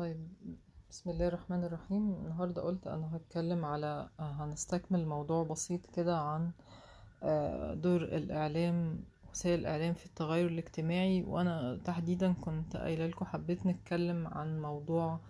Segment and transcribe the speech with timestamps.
[0.00, 0.28] طيب
[0.90, 2.14] بسم الله الرحمن الرحيم.
[2.14, 6.50] النهاردة قلت أنا هتكلم على هنستكمل موضوع بسيط كده عن
[7.22, 11.22] آه، دور الإعلام وسائل الإعلام في التغير الاجتماعي.
[11.22, 15.20] وأنا تحديدا كنت قايلة لكم حبيت نتكلم عن موضوع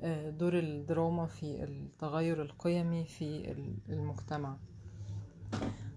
[0.00, 3.52] آه، دور الدراما في التغير القيمي في
[3.88, 4.56] المجتمع.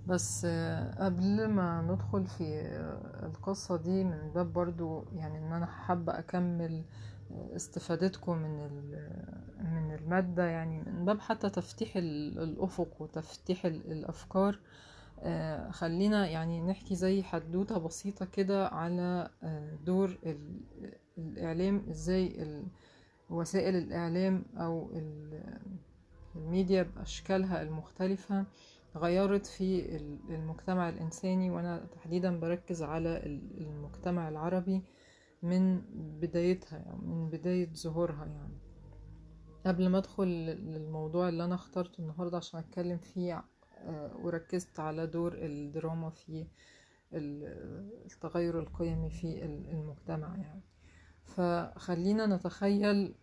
[0.07, 5.65] بس آه، قبل ما ندخل في آه، القصة دي من باب برضو يعني إن أنا
[5.65, 8.71] حابة أكمل آه، استفادتكم من
[9.59, 14.59] من المادة يعني من باب حتى تفتيح ال- الأفق وتفتيح ال- الأفكار
[15.19, 20.61] آه، خلينا يعني نحكي زي حدوتة بسيطة كده على آه، دور ال-
[21.17, 22.67] الإعلام إزاي ال-
[23.29, 25.59] وسائل الإعلام أو ال-
[26.35, 28.45] الميديا بأشكالها المختلفة
[28.95, 34.81] غيرت في ال- المجتمع الإنساني وأنا تحديدا بركز على ال- المجتمع العربي.
[35.43, 35.81] من
[36.19, 38.57] بدايتها يعني من بداية ظهورها يعني.
[39.65, 43.43] قبل ما أدخل للموضوع اللي أنا اخترته النهاردة عشان أتكلم فيه
[43.77, 46.47] آه، وركزت على دور الدراما في
[47.13, 50.61] ال- التغير القيمي في ال- المجتمع يعني.
[51.25, 53.15] فخلينا نتخيل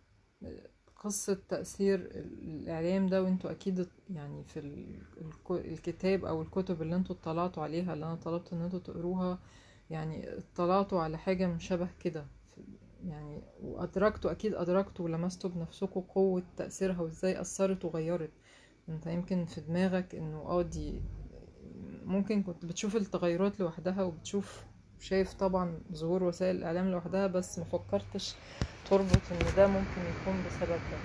[0.95, 7.15] قصة تأثير الإعلام ده وأنتوا أكيد يعني في ال- الك- الكتاب أو الكتب اللي أنتوا
[7.15, 9.39] اطلعتوا عليها اللي أنا طلبت إن أنتوا تقروها
[9.89, 12.25] يعني اطلعتوا على حاجة من شبه كده.
[13.05, 18.31] يعني وأدركتوا أكيد أدركتوا ولمستوا بنفسكوا قوة تأثيرها وإزاي أثرت وغيرت.
[18.89, 21.01] أنت يمكن في دماغك إنه آه دي
[22.05, 24.63] ممكن كنت بتشوف التغيرات لوحدها وبتشوف
[24.99, 28.35] شايف طبعا ظهور وسائل الإعلام لوحدها بس مفكرتش
[28.89, 30.97] تربط إن ده ممكن يكون بسبب ده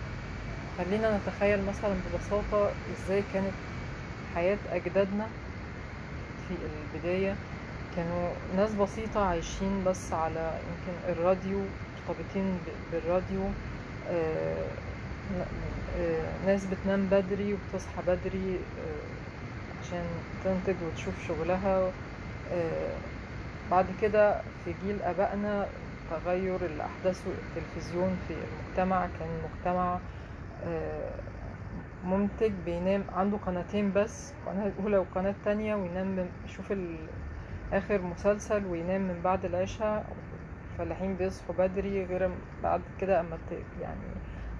[0.78, 3.54] خلينا نتخيل مثلا ببساطة إزاي كانت
[4.34, 5.26] حياة أجدادنا
[6.48, 7.36] في البداية
[7.96, 11.60] كانوا ناس بسيطة عايشين بس على يمكن الراديو
[12.10, 12.58] مرتبطين
[12.92, 13.40] بالراديو
[14.08, 14.64] آه،
[15.98, 20.04] آه، ناس بتنام بدري وبتصحى بدري آه، عشان
[20.44, 21.90] تنتج وتشوف شغلها
[23.70, 25.66] بعد كده في جيل آبائنا
[26.10, 29.06] تغير اللي أحدثه التلفزيون في المجتمع.
[29.06, 29.98] كان مجتمع
[32.04, 36.72] منتج بينام عنده قناتين بس القناة الأولى والقناة التانية وينام يشوف
[37.72, 40.06] آخر مسلسل وينام من بعد العشاء
[40.72, 42.30] الفلاحين بيصحوا بدري غير
[42.62, 44.00] بعد كده الت- يعني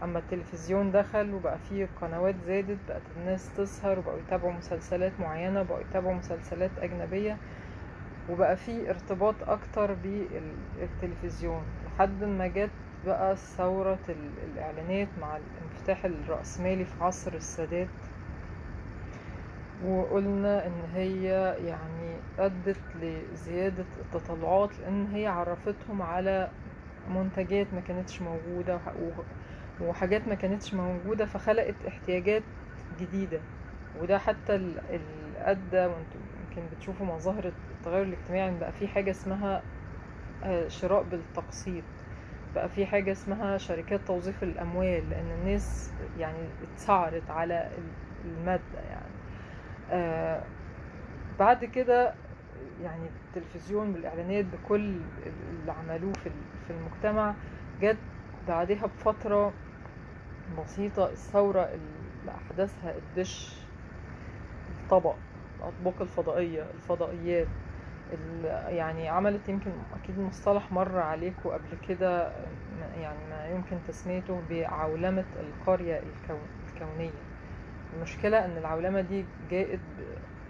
[0.03, 5.81] أما التلفزيون دخل وبقى فيه قنوات زادت بقت الناس تسهر وبقوا يتابعوا مسلسلات معينة بقوا
[5.81, 7.37] يتابعوا مسلسلات أجنبية
[8.31, 11.63] وبقى في ارتباط أكتر بالتلفزيون.
[11.87, 12.71] لحد ما جت
[13.07, 17.89] بقى ثورة ال- الإعلانات مع الانفتاح الرأسمالي في عصر السادات.
[19.87, 21.25] وقلنا إن هي
[21.65, 26.49] يعني أدت لزيادة التطلعات لأن هي عرفتهم على
[27.11, 29.25] منتجات ما كانتش موجودة وح- وح-
[29.89, 32.43] وحاجات ما كانتش موجودة فخلقت احتياجات
[33.01, 33.41] جديدة.
[34.01, 39.11] وده حتى ال- ال- ادى وأنتم يمكن بتشوفوا مظاهر التغير الاجتماعي إن بقى في حاجة
[39.11, 39.63] اسمها
[40.45, 41.85] آه، شراء بالتقسيط.
[42.55, 49.20] بقى في حاجة اسمها شركات توظيف الأموال لأن الناس يعني اتسعرت على ال- المادة يعني.
[49.91, 50.43] آه،
[51.39, 52.13] بعد كده
[52.83, 53.07] يعني
[53.37, 54.95] التلفزيون بالإعلانات بكل
[55.27, 56.31] اللي عملوه في
[56.67, 57.35] في المجتمع
[57.83, 57.97] جت
[58.49, 59.53] بعدها بفترة
[60.59, 63.57] بسيطة الثورة اللي أحدثها الدش
[64.83, 65.15] الطبق
[65.61, 67.47] الأطباق الفضائية الفضائيات
[68.13, 69.71] ال- يعني عملت يمكن
[70.03, 72.33] أكيد مصطلح مر عليكم قبل كده
[72.95, 76.39] يعني ما يمكن تسميته بعولمة القرية الكون
[76.75, 77.30] الكونية.
[77.97, 79.81] المشكلة إن العولمة دي جاءت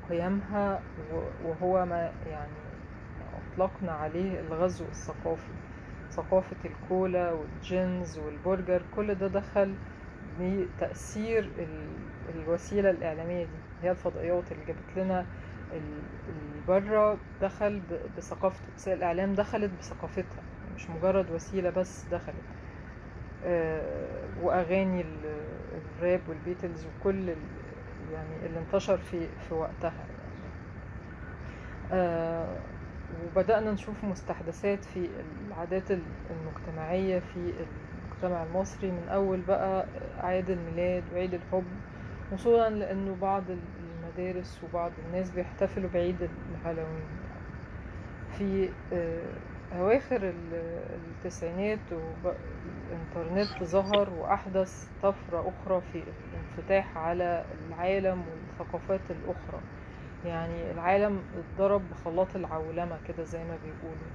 [0.08, 0.80] بقيمها
[1.44, 2.52] وهو ما يعني
[3.52, 5.52] أطلقنا عليه الغزو الثقافي.
[6.10, 9.74] ثقافة الكولا والجينز والبرجر كل ده دخل
[10.40, 11.88] بتأثير ال-
[12.34, 13.50] الوسيلة الإعلامية دي.
[13.82, 15.26] هي الفضائيات اللي جابت لنا
[15.72, 17.80] ال- البره دخل
[18.16, 20.42] بثقافته الإعلام دخلت بثقافتها.
[20.76, 22.34] مش مجرد وسيلة بس دخلت.
[23.44, 25.04] آه، وأغاني
[25.98, 27.28] الراب والبيتلز وكل
[28.12, 30.50] يعني اللي انتشر في في وقتها يعني.
[31.92, 32.56] آه،
[33.26, 35.08] وبدأنا نشوف مستحدثات في
[35.48, 35.90] العادات
[36.30, 37.52] المجتمعية في
[38.06, 39.86] المجتمع المصري من أول بقى
[40.24, 41.64] أعياد الميلاد وعيد الحب
[42.32, 46.16] وصولا لأنه بعض المدارس وبعض الناس بيحتفلوا بعيد
[46.54, 47.04] الهالوين.
[48.38, 49.22] في آه،
[49.78, 51.78] أواخر ال- التسعينات
[52.64, 56.02] الإنترنت ظهر وأحدث طفرة أخرى في
[56.32, 59.60] الانفتاح على العالم والثقافات الأخرى.
[60.24, 64.10] يعني العالم اتضرب بخلاط العولمة كده زي ما بيقولوا.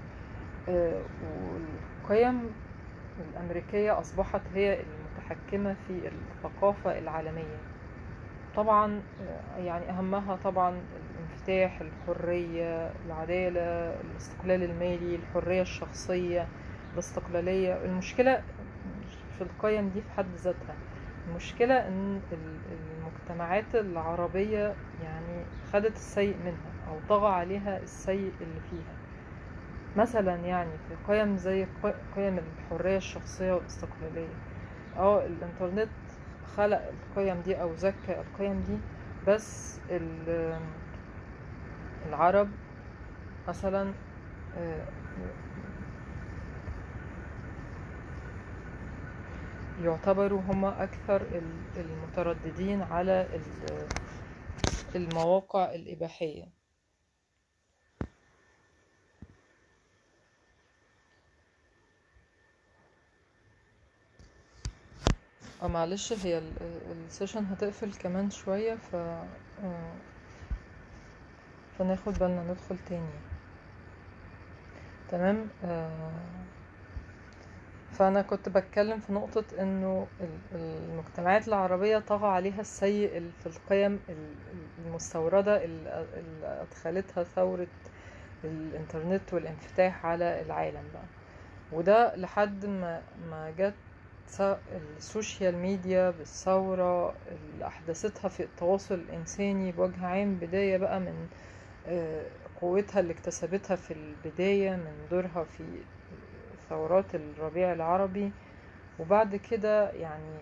[0.70, 2.56] آه، والقيم
[3.20, 7.58] الأمريكية أصبحت هي المتحكمة في الثقافة العالمية.
[8.56, 10.82] طبعا آه، يعني أهمها طبعا
[11.16, 13.62] الانفتاح الحرية العدالة
[14.02, 16.48] الاستقلال المالي الحرية الشخصية.
[16.96, 17.86] الاستقلالية.
[17.86, 18.42] المشكلة
[19.38, 20.76] في القيم دي في حد ذاتها.
[21.30, 22.60] المشكلة إن ال-
[23.00, 28.96] المجتمعات العربية يعني خدت السيء منها أو طغى عليها السيء اللي فيها.
[29.98, 31.68] مثلا يعني في قيم زي
[32.16, 34.34] قيم الحرية الشخصية والاستقلالية.
[34.98, 35.90] آه الإنترنت
[36.58, 38.78] خلق القيم دي أو زكى القيم دي
[39.28, 40.60] بس ال-
[42.10, 42.50] العرب
[43.48, 43.94] مثلا
[49.84, 53.88] يعتبروا هم أكثر ال- المترددين على ال-
[54.96, 56.46] المواقع الإباحية.
[65.62, 66.54] آه معلش هي ال-
[67.06, 69.94] السيشن هتقفل كمان شوية ف آه،
[71.80, 73.10] فناخد بالنا ندخل تاني.
[75.10, 76.46] تمام؟ آه،
[77.96, 84.00] فأنا كنت بتكلم في نقطة إنه ال- المجتمعات العربية طغى عليها السيء ال- في القيم
[84.10, 84.36] ال-
[84.86, 86.06] المستوردة اللي
[86.44, 87.68] أدخلتها ثورة
[88.44, 91.04] الإنترنت والانفتاح على العالم بقى.
[91.72, 93.02] وده لحد ما
[93.32, 93.74] ما جت
[94.98, 101.28] السوشيال ميديا بالثورة اللي أحدثتها في التواصل الإنساني بوجه عام بداية بقى من
[101.88, 102.22] آه،
[102.62, 105.64] قوتها اللي اكتسبتها في البداية من دورها في
[106.70, 108.32] ثورات الربيع العربي
[109.00, 110.38] وبعد كده يعني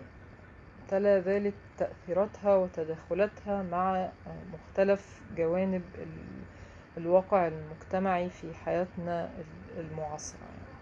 [0.88, 4.08] تلا ذلك تأثيراتها وتدخلاتها مع
[4.52, 6.44] مختلف جوانب ال-
[6.98, 10.74] الواقع المجتمعي في حياتنا ال- المعاصرة يعني.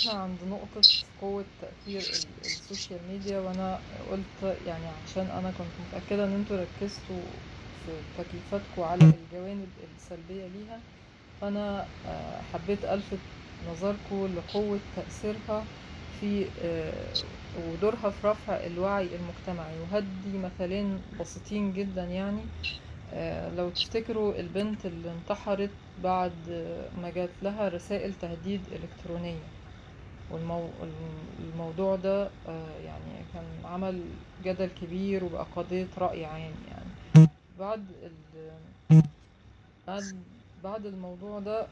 [0.00, 0.80] وقفنا عند نقطة
[1.18, 7.32] قوة تأثير ال- السوشيال ميديا وأنا قلت يعني عشان أنا كنت متأكدة إن أنتوا ركزتوا
[7.84, 10.82] في تكليفاتكم على الجوانب السلبية ليها
[11.40, 13.20] فأنا آه، حبيت ألفت
[13.62, 15.68] نظركم لقوة تأثيرها
[16.08, 17.12] في آه،
[17.54, 22.48] ودورها في رفع الوعي المجتمعي وهدي مثالين بسيطين جدا يعني.
[23.08, 26.48] آه، لو تفتكروا البنت اللي انتحرت بعد
[26.92, 29.59] ما جات لها رسائل تهديد إلكترونية.
[30.30, 34.00] والموضوع ده آه، يعني كان عمل
[34.44, 37.26] جدل كبير وبقى قضية رأي عام يعني.
[37.58, 37.84] بعد
[39.86, 40.14] بعد
[40.64, 41.66] بعد الموضوع ده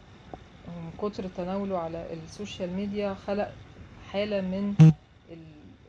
[0.68, 3.52] من كتر تناوله على ال social media خلق
[4.12, 4.74] حالة من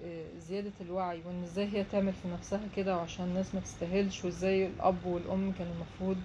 [0.06, 4.66] آه، زيادة الوعي وإن إزاي هي تعمل في نفسها كده وعشان الناس ما تستاهلش وإزاي
[4.66, 6.18] الأب والأم كان المفروض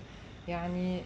[0.49, 1.01] يعني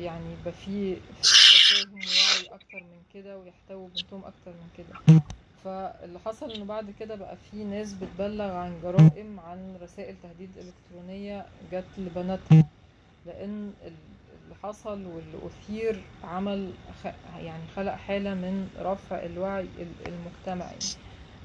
[0.00, 5.20] يعني يبقى في تفاهم ووعي أكتر من كده ويحتووا بنتهم أكتر من كده.
[5.64, 11.46] فاللي حصل إنه بعد كده بقى في ناس بتبلغ عن جرائم عن رسائل تهديد إلكترونية
[11.72, 12.64] جت لبناتها.
[13.26, 13.92] لأن ال-
[14.44, 16.72] اللي حصل واللي أثير عمل
[17.38, 20.76] يعني خلق حالة من رفع الوعي ال- المجتمعي.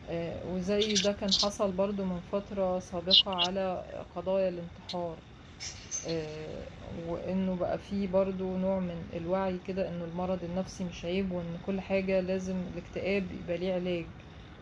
[0.10, 3.84] آه، وزي ده كان حصل برضو من فترة سابقة على
[4.16, 5.15] قضايا الانتحار.
[6.82, 11.82] وإنه بقى فيه برضو نوع من الوعي كده إنه المرض النفسي مش عيب وان كل
[11.82, 14.12] حاجة لازم الاكتئاب يبقى ليه علاج.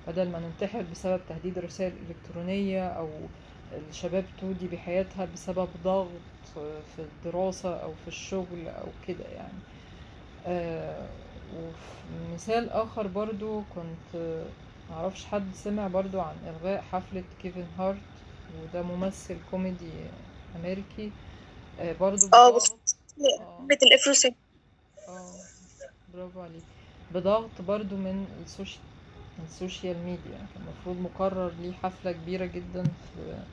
[0.08, 3.32] بدل ما ننتحر بسبب تهديد رسائل إلكترونية أو
[3.72, 6.24] الشباب تودي بحياتها بسبب ضغط
[6.84, 9.60] في الدراسة أو في الشغل أو كده يعني.
[10.46, 11.10] آه،
[11.50, 14.54] وفي مثال آخر برضو كنت آه،
[14.90, 20.12] معرفش حد سمع برضو عن إلغاء حفلة كيفن هارت وده ممثل كوميدي
[20.56, 21.08] أمريكي.
[21.08, 21.14] آه،
[21.80, 22.56] برضو آه بضغط.
[22.56, 22.96] بس
[23.40, 23.60] آه.
[23.62, 24.36] بتاعت ال Afrocentric
[25.08, 25.34] آه.
[26.14, 26.64] برافو عليك.
[27.14, 28.84] بضغط برضو من ال social
[29.44, 33.44] ال social media كان المفروض مقرر ليه حفلة كبيرة جدا في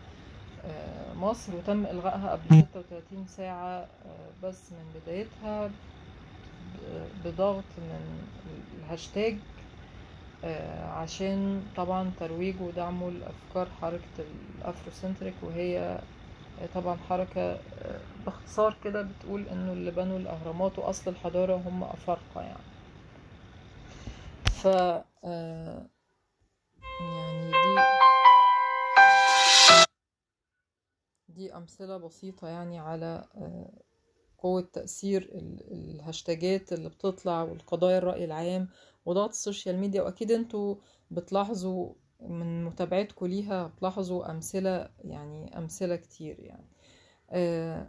[0.65, 5.71] آه، مصر وتم إلغائها قبل 36 ساعة آه، بس من بدايتها.
[7.25, 8.29] بضغط من
[8.85, 9.37] الهاشتاج
[10.45, 14.25] آه، عشان طبعا ترويج ودعمه لأفكار حركة
[14.59, 15.99] ال Afrocentric وهي
[16.67, 22.63] طبعا حركة آه، باختصار كده بتقول إنه اللي بنوا الأهرامات وأصل الحضارة هم أفارقة يعني.
[24.45, 24.67] ف
[25.25, 25.87] آه،
[27.01, 27.81] يعني دي
[31.29, 33.73] دي أمثلة بسيطة يعني على آه،
[34.39, 38.69] قوة تأثير ال- الهاشتاجات اللي بتطلع والقضايا الرأي العام
[39.05, 40.03] وضغط السوشيال ميديا.
[40.03, 40.75] وأكيد أنتوا
[41.11, 46.67] بتلاحظوا من متابعتكم ليها هتلاحظوا أمثلة يعني أمثلة كتير يعني.
[47.31, 47.89] آه،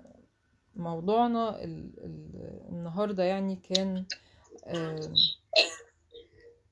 [0.75, 4.05] موضوعنا ال- ال- النهاردة يعني كان
[4.65, 5.13] آه،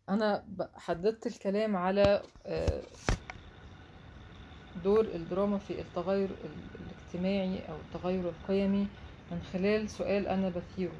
[0.09, 0.43] أنا
[0.75, 2.81] حددت الكلام على آه،
[4.83, 8.87] دور الدراما في التغير ال- الاجتماعي أو التغير القيمي
[9.31, 10.99] من خلال سؤال أنا بثيره.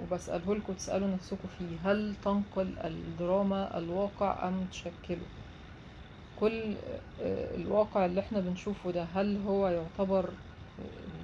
[0.00, 5.26] وبسأله لكم تسألوا نفسكم فيه هل تنقل الدراما الواقع أم تشكله؟
[6.40, 6.74] كل
[7.22, 10.30] آه، الواقع اللي إحنا بنشوفه ده هل هو يعتبر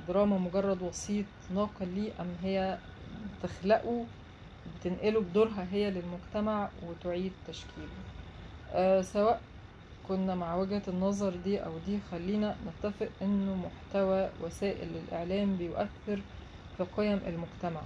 [0.01, 2.79] الدراما مجرد وسيط ناقل ليه أم هي
[3.43, 4.05] تخلقه
[4.81, 7.89] بتنقله بدورها هي للمجتمع وتعيد تشكيله؟
[8.73, 9.41] آه سواء
[10.09, 16.21] كنا مع وجهة النظر دي أو دي خلينا نتفق إنه محتوى وسائل الإعلام بيؤثر
[16.77, 17.81] في قيم المجتمع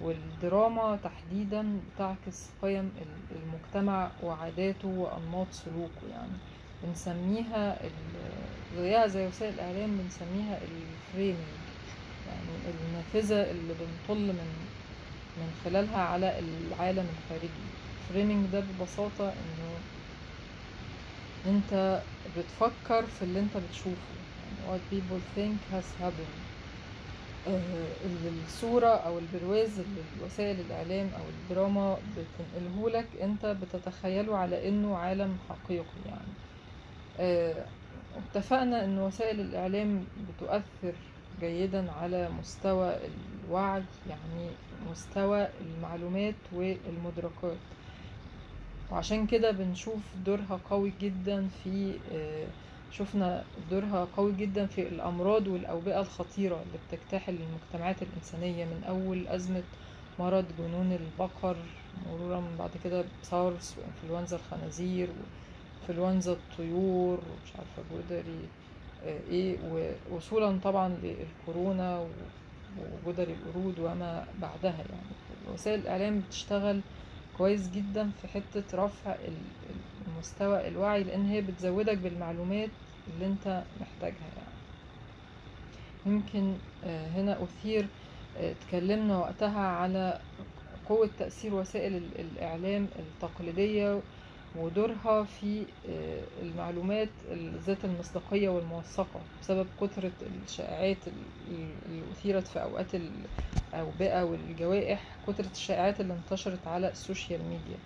[0.00, 6.32] والدراما تحديدا بتعكس قيم ال- المجتمع وعاداته وأنماط سلوكه يعني.
[6.82, 7.78] بنسميها
[8.78, 11.56] زيها زي وسائل الإعلام بنسميها ال framing
[12.28, 14.66] يعني النافذة اللي بنطل من
[15.36, 17.52] من خلالها على العالم الخارجي.
[18.00, 19.70] ال framing ده ببساطة إنه
[21.46, 22.02] أنت
[22.38, 24.14] بتفكر في اللي أنت بتشوفه.
[24.46, 26.36] يعني what people think has happened.
[27.48, 34.68] آه، ال- الصورة أو البرواز اللي وسائل الإعلام أو الدراما بتنقله لك أنت بتتخيله على
[34.68, 36.32] إنه عالم حقيقي يعني.
[37.18, 40.92] اتفقنا إن وسائل الإعلام بتؤثر
[41.40, 42.96] جيدا على مستوى
[43.44, 44.50] الوعي يعني
[44.90, 47.56] مستوى المعلومات والمدركات.
[48.90, 52.46] وعشان كده بنشوف دورها قوي جدا في آه،
[52.92, 59.62] شفنا دورها قوي جدا في الأمراض والأوبئة الخطيرة اللي بتجتاح المجتمعات الإنسانية من أول أزمة
[60.18, 61.56] مرض جنون البقر
[62.06, 65.08] مرورا بعد كده بسارس وإنفلونزا الخنازير
[65.88, 68.48] وإنفلونزا الطيور ومش عارفة جدري
[69.04, 69.56] آه، إيه
[70.10, 72.06] ووصولا طبعا للكورونا
[73.06, 75.54] وجدري القرود وما بعدها يعني.
[75.54, 76.80] وسائل الإعلام بتشتغل
[77.38, 79.16] كويس جدا في حتة رفع
[80.18, 82.70] مستوى الوعي لأن هي بتزودك بالمعلومات
[83.14, 84.56] اللي أنت محتاجها يعني.
[86.06, 86.52] يمكن
[86.84, 87.86] آه، هنا أثير
[88.36, 90.18] آه، اتكلمنا وقتها على
[90.88, 94.00] قوة تأثير وسائل ال- الإعلام التقليدية
[94.58, 101.12] ودورها في آه، المعلومات ال- ذات المصداقية والموثقة بسبب كثرة الشائعات ال-
[101.86, 102.86] اللي أثيرت في أوقات
[103.74, 107.76] الأوبئة والجوائح كثرة الشائعات اللي انتشرت على السوشيال ميديا.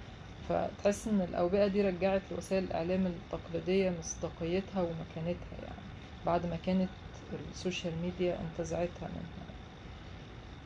[0.48, 5.82] فتحس إن الأوبئة دي رجعت لوسائل الإعلام التقليدية مصداقيتها ومكانتها يعني
[6.26, 6.88] بعد ما كانت
[7.50, 9.46] السوشيال ميديا انتزعتها منها.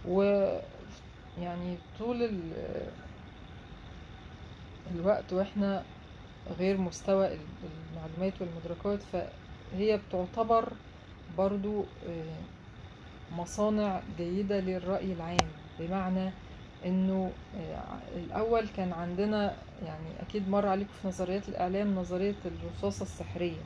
[0.04, 0.22] و
[1.42, 2.22] يعني طول
[4.94, 5.82] الوقت وإحنا
[6.58, 7.38] غير مستوى ال-
[7.92, 10.68] المعلومات والمدركات فهي بتعتبر
[11.38, 15.48] برضو آه، مصانع جيدة للرأي العام
[15.78, 16.30] بمعنى
[16.86, 23.60] إنه آه، الأول كان عندنا يعني أكيد مر عليكم في نظريات الإعلام نظرية الرصاصة السحرية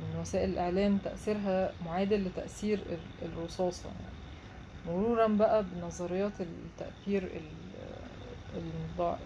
[0.00, 4.10] ان وسائل الإعلام تأثيرها معادل لتأثير ال- الرصاصة يعني.
[4.86, 7.22] مرورا بقى بنظريات التأثير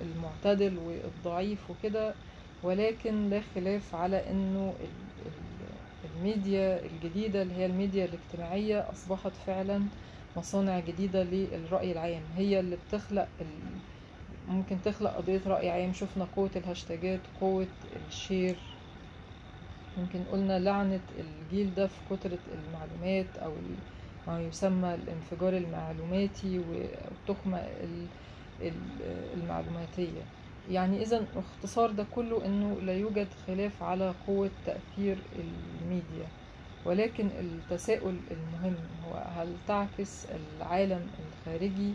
[0.03, 2.15] المعتدل والضعيف وكده
[2.63, 5.69] ولكن لا خلاف على إنه ال- ال-
[6.05, 9.83] الميديا الجديدة اللي هي الميديا الاجتماعية أصبحت فعلا
[10.37, 13.29] مصانع جديدة للرأي العام هي اللي بتخلق.
[14.49, 17.67] ممكن تخلق قضية رأي عام شفنا قوة الهاشتاجات قوة
[18.09, 18.57] ال share
[19.97, 23.57] يمكن قلنا لعنة الجيل ده في كترة المعلومات أو
[24.27, 28.09] ما يسمى الانفجار المعلوماتي والتخمة ال- ال-
[29.35, 30.23] المعلوماتية.
[30.71, 36.27] يعني إذا اختصار ده كله إنه لا يوجد خلاف على قوة تأثير الميديا
[36.85, 40.27] ولكن التساؤل المهم هو هل تعكس
[40.61, 41.95] العالم الخارجي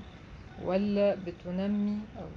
[0.63, 2.27] ولا بتنمي أو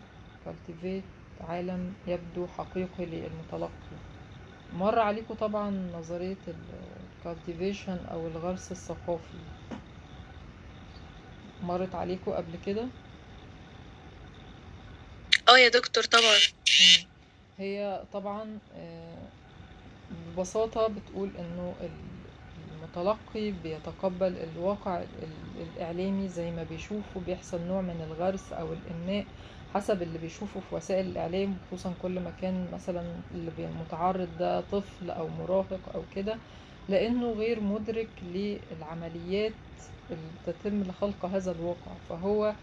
[0.46, 3.96] cultivate عالم يبدو حقيقي للمتلقي؟
[4.76, 6.54] مر عليكم طبعا نظرية ال
[7.24, 9.38] cultivation أو الغرس الثقافي؟
[11.62, 12.86] مرت عليكم قبل كده؟
[15.52, 16.38] آه يا دكتور طبعا.
[17.58, 19.28] هي طبعا آه،
[20.10, 28.00] ببساطة بتقول إنه ال- المتلقي بيتقبل الواقع ال- الإعلامي زي ما بيشوفه بيحصل نوع من
[28.02, 29.26] الغرس أو الإنماء
[29.74, 35.10] حسب اللي بيشوفه في وسائل الإعلام خصوصا كل ما كان مثلا اللي متعرض ده طفل
[35.10, 36.38] أو مراهق أو كده
[36.88, 39.52] لأنه غير مدرك للعمليات
[40.10, 42.56] اللي تتم لخلق هذا الواقع فهو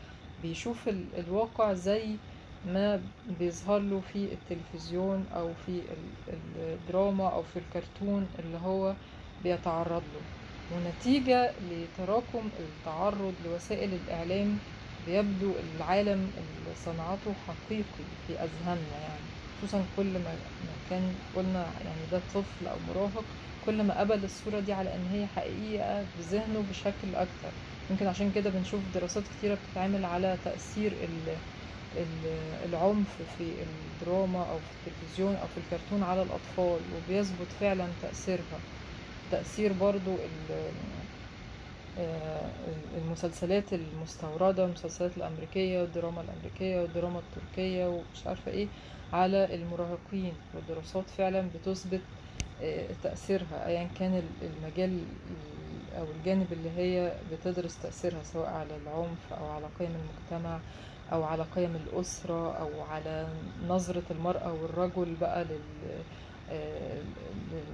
[0.44, 2.20] بيشوف ال- الواقع زي
[2.64, 8.96] ما بيظهر له في التلفزيون أو في ال- الدراما أو في الكرتون اللي هو
[9.40, 10.26] بيتعرض له.
[10.70, 14.60] ونتيجة لتراكم التعرض لوسائل الإعلام
[15.00, 19.30] بيبدو العالم اللي صنعته حقيقي في أذهاننا يعني.
[19.58, 20.40] خصوصا كل ما
[20.86, 25.28] كان قلنا يعني ده طفل أو مراهق كل ما قبل الصورة دي على إن هي
[25.28, 27.54] حقيقة في ذهنه بشكل أكتر.
[27.90, 31.42] يمكن عشان كده بنشوف دراسات كتيرة بتتعمل على تأثير ال-
[31.96, 38.60] العنف في الدراما أو في التلفزيون أو في الكرتون على الأطفال وبيثبت فعلا تأثيرها.
[39.32, 40.16] تأثير برضو
[41.98, 42.52] آه،
[42.98, 48.68] المسلسلات المستوردة المسلسلات الأمريكية والدراما الأمريكية والدراما التركية ومش عارفة إيه
[49.14, 50.34] على المراهقين.
[50.54, 52.02] والدراسات فعلا بتثبت
[52.62, 54.90] آه، تأثيرها أيا كان ال- المجال
[55.30, 60.60] ال- أو الجانب اللي هي بتدرس تأثيرها سواء على العنف أو على قيم المجتمع
[61.12, 63.28] أو على قيم الأسرة أو على
[63.68, 65.60] نظرة المرأة والرجل بقى لل
[66.52, 67.02] آه،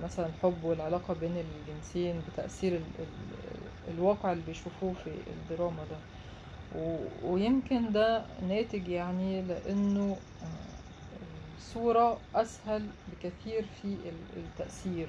[0.04, 2.22] مثلا الحب والعلاقة بين الجنسين
[2.64, 5.98] ال- الواقع اللي بيشوفوه في الدراما ده.
[7.24, 10.46] ويمكن ده ناتج يعني لأنه آه،
[11.58, 15.08] الصورة أسهل بكثير في ال- التأثير.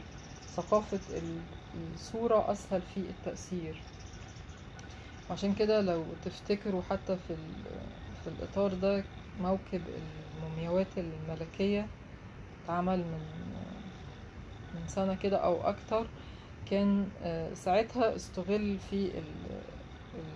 [0.56, 1.40] ثقافة ال-
[1.94, 3.82] الصورة أسهل في التأثير.
[5.30, 7.36] وعشان كده لو تفتكروا حتى في
[8.26, 9.04] في الإطار ده
[9.40, 9.80] موكب
[10.36, 11.86] المومياوات الملكية
[12.64, 13.20] اتعمل من
[14.74, 16.06] من سنة كده أو أكتر.
[16.70, 19.60] كان آه، ساعتها استغل في ال-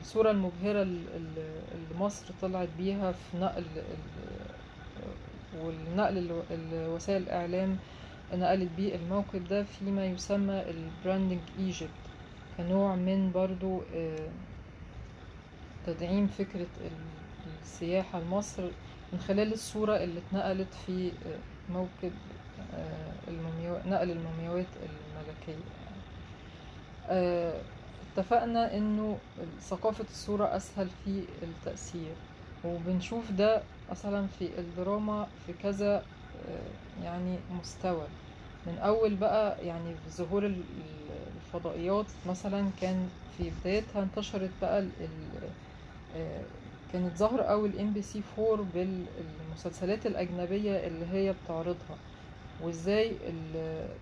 [0.00, 4.54] الصورة المبهرة ال- ال- اللي مصر طلعت بيها في نقل ال-
[5.64, 7.76] والنقل ال- الوسائل الإعلام
[8.34, 11.90] نقلت بيه الموقف ده فيما يسمى ال branding Egypt
[12.56, 14.28] كنوع من برضو آه،
[15.86, 16.66] تدعيم فكرة
[17.58, 18.76] السياحة لمصر
[19.12, 21.18] من خلال الصورة اللي اتنقلت في
[21.68, 22.12] موكب
[22.58, 25.74] آه، المومياوات نقل المومياوات الملكية.
[27.04, 29.28] آه، اتفقنا إنه
[29.60, 32.24] ثقافة الصورة أسهل في التأثير
[32.62, 38.16] وبنشوف ده مثلا في الدراما في كذا آه، يعني مستوى
[38.64, 44.80] من أول بقى يعني في ظهور ال- ال- الفضائيات مثلا كان في بدايتها انتشرت بقى
[46.92, 51.98] كانت ظاهرة أوي ال MBC 4 بالمسلسلات الأجنبية اللي هي بتعرضها
[52.60, 53.98] وإزاي ال-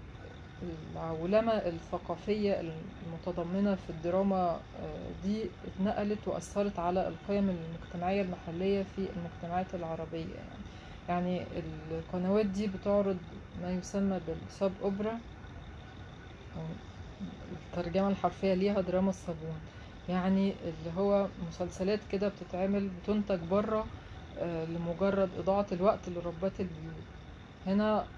[0.62, 9.74] العولمة الثقافية المتضمنة في الدراما آه، دي اتنقلت وأثرت على القيم المجتمعية المحلية في المجتمعات
[9.74, 10.64] العربية يعني.
[11.08, 13.18] يعني القنوات دي بتعرض
[13.54, 15.20] ما يسمى بالسب أوبرا
[16.56, 16.76] أو
[17.52, 19.64] الترجمة الحرفية ليها دراما الصابون.
[20.08, 23.90] يعني اللي هو مسلسلات كده بتتعمل بتنتج بره
[24.36, 27.04] آه، لمجرد إضاعة الوقت لربات البيوت
[27.66, 28.12] هنا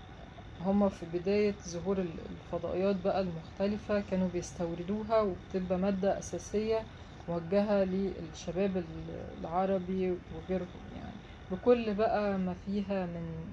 [0.60, 6.88] هما في بداية ظهور ال- الفضائيات بقى المختلفة كانوا بيستوردوها وبتبقى مادة أساسية
[7.28, 11.20] موجهة للشباب ال- العربي وغيرهم يعني.
[11.50, 13.46] بكل بقى ما فيها من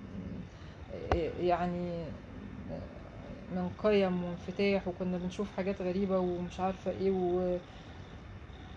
[1.40, 2.12] يعني
[3.50, 7.12] من قيم وانفتاح وكنا بنشوف حاجات غريبة ومش عارفة إيه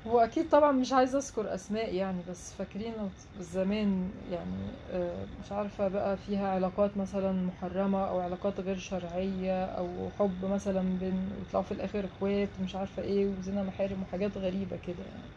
[0.06, 0.08] و...
[0.16, 2.94] وأكيد طبعا مش عايزه أذكر أسماء يعني بس فاكرين
[3.40, 9.86] زمان يعني آه، مش عارفة بقى فيها علاقات مثلا محرمة أو علاقات غير شرعية أو
[10.18, 15.04] حب مثلا بين ويطلعوا في الآخر إخوات مش عارفة إيه وزنا محارم وحاجات غريبة كده
[15.04, 15.30] يعني.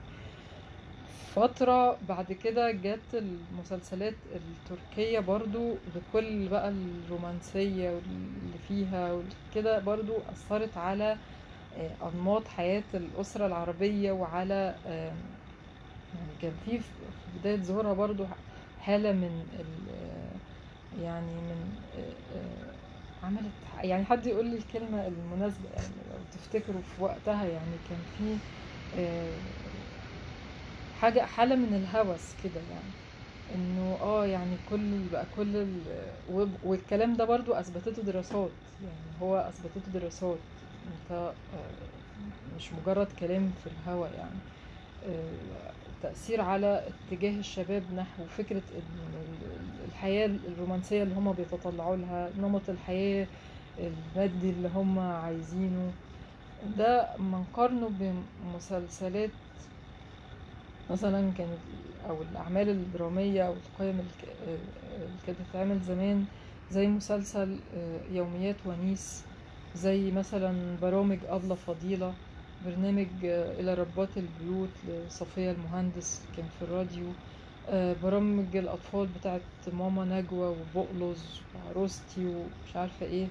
[1.35, 9.21] فترة بعد كده جت المسلسلات التركية برضو بكل بقى الرومانسية اللي فيها
[9.55, 11.17] كده برضو أثرت على آه،
[11.77, 14.79] أنماط حياة الأسرة العربية وعلى
[16.13, 18.27] يعني كان في في بداية ظهورها برضو
[18.77, 19.47] حالة من
[19.89, 20.39] آه،
[20.91, 27.01] يعني من آه، آه، عملت يعني حد يقول لي الكلمة المناسبة يعني لو تفتكروا في
[27.01, 28.39] وقتها يعني كان في
[28.93, 29.41] آه،
[30.91, 32.91] حاجة حالة من الهوس كده يعني
[33.51, 35.55] إنه آه يعني كل بقى كل
[36.63, 40.41] والكلام ده برضو أثبتته دراسات يعني هو أثبتته دراسات.
[40.87, 41.35] انت آه،
[42.55, 44.39] مش مجرد كلام في الهوا يعني.
[45.03, 48.63] آه، تأثير على اتجاه الشباب نحو فكرة
[49.85, 53.27] الحياة الرومانسية اللي هم بيتطلعوا لها نمط الحياة
[53.79, 55.93] المادي اللي هم عايزينه.
[56.63, 59.31] ده منقارنه بمسلسلات
[60.89, 61.59] مثلا كانت
[62.09, 66.25] أو الأعمال الدرامية أو القيم الك- اللي كانت بتتعمل زمان
[66.69, 69.32] زي مسلسل آه، يوميات ونيس.
[69.75, 72.13] زي مثلا برامج أبلة فضيلة
[72.65, 77.05] برنامج آه، إلى ربات البيوت لصفية المهندس كان في الراديو
[77.69, 79.41] آه، برامج الأطفال بتاعت
[79.73, 81.19] ماما نجوى وبقلظ
[81.55, 83.27] وعروستي ومش عارفة إيه.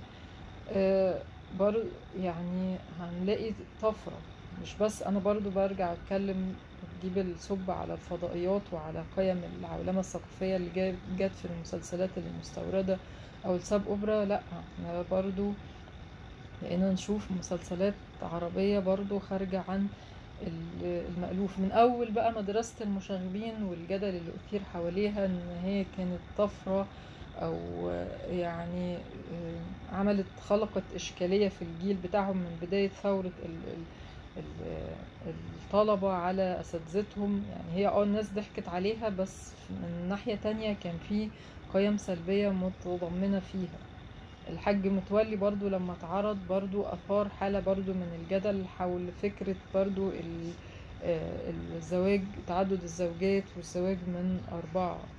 [0.69, 1.23] آه،
[1.59, 1.83] برضو
[2.21, 3.53] يعني هنلاقي
[3.83, 4.19] طفرة.
[4.63, 6.55] مش بس أنا برضو برجع أتكلم
[7.01, 12.99] أجيب الصب على الفضائيات وعلى قيم العولمة الثقافية اللي جت في المسلسلات المستوردة
[13.45, 14.25] أو الساب أوبرا.
[14.25, 14.43] لأ
[14.79, 15.53] إحنا برضو
[16.63, 19.89] بقينا نشوف مسلسلات عربية برضو خارجة عن
[20.43, 21.59] ال- المألوف.
[21.59, 26.89] من أول بقى مدرسة المشاغبين والجدل اللي أثير حواليها إن هي كانت طفرة
[27.37, 27.89] أو
[28.25, 33.87] يعني آه، عملت خلقت إشكالية في الجيل بتاعهم من بداية ثورة ال- ال-
[34.37, 37.45] ال- الطلبة على أساتذتهم.
[37.49, 41.31] يعني هي آه الناس ضحكت عليها بس من ناحية تانية كان في
[41.69, 43.92] قيم سلبية متضمنة فيها.
[44.49, 50.11] الحاج متولي برضو لما اتعرض برضو أثار حالة برضو من الجدل حول فكرة برضو
[51.03, 55.17] آه، الزواج تعدد الزوجات والزواج من أربعة.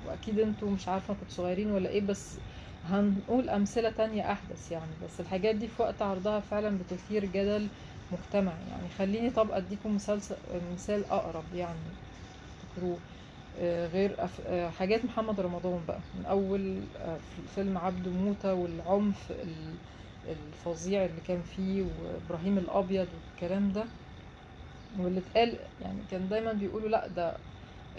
[0.00, 2.40] وأكيد أنتوا مش عارفة كنتوا صغيرين ولا إيه بس
[2.82, 4.96] هنقول أمثلة تانية أحدث يعني.
[4.96, 7.70] بس الحاجات دي في وقت عرضها فعلا بتثير جدل
[8.10, 8.88] مجتمعي يعني.
[8.88, 11.98] خليني طب أديكم مثال مثال أقرب يعني.
[12.60, 13.11] تذكروه آه،
[13.60, 14.40] غير أف...
[14.46, 16.00] آه، حاجات محمد رمضان بقى.
[16.14, 19.78] من أول آه، في فيلم عبده موتة والعنف ال-
[20.24, 23.84] الفظيع اللي كان فيه وإبراهيم الأبيض والكلام ده
[24.98, 27.36] واللي اتقال يعني كان دايما بيقولوا لأ ده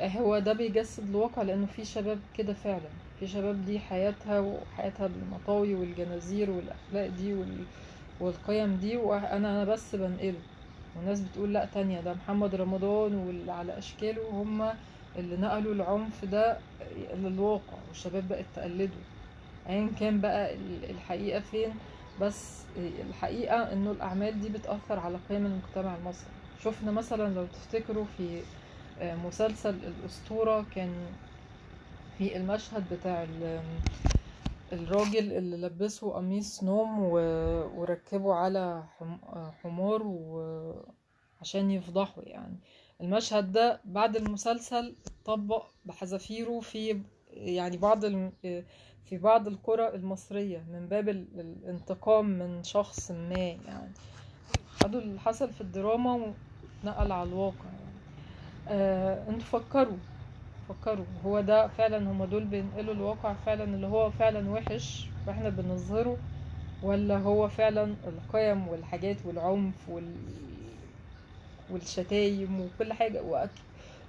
[0.02, 2.90] هو ده بيجسد الواقع لأنه في شباب كده فعلا.
[3.20, 7.68] في شباب دي حياتها وحياتها بالمطاوي والجنازير والأخلاق دي وال...
[8.20, 10.34] والقيم دي وأنا أنا بس بنقله.
[10.96, 14.70] والناس بتقول لأ تانية ده محمد رمضان واللي على أشكاله هم
[15.18, 16.58] اللي نقلوا العنف ده
[17.14, 18.94] للواقع والشباب بقت تقلده.
[19.70, 21.74] ايا كان بقى ال- الحقيقة فين؟
[22.22, 26.30] بس الحقيقة إنه الأعمال دي بتأثر على قيم المجتمع المصري.
[26.64, 28.42] شفنا مثلا لو تفتكروا في
[29.02, 30.94] آه، مسلسل الأسطورة كان
[32.18, 33.62] في المشهد بتاع ال-
[34.74, 37.00] الراجل اللي لبسه قميص نوم
[37.78, 42.58] وركبه على حم- حمار وعشان يفضحه يعني.
[43.04, 47.02] المشهد ده بعد المسلسل اتطبق بحذافيره في
[47.34, 48.06] يعني بعض.
[49.06, 53.92] في بعض القرى المصرية من باب ال- الانتقام من شخص ما يعني
[54.70, 56.14] خدوا اللي حصل في الدراما
[56.84, 57.94] ونقل على الواقع يعني.
[58.68, 59.98] آه أنتوا فكروا
[60.70, 66.18] فكروا هو ده فعلا هما دول بينقلوا الواقع فعلا اللي هو فعلا وحش وإحنا بنظهره
[66.84, 70.16] ولا هو فعلا القيم والحاجات والعنف وال...
[71.74, 73.22] والشتايم وكل حاجة.
[73.22, 73.50] وأك...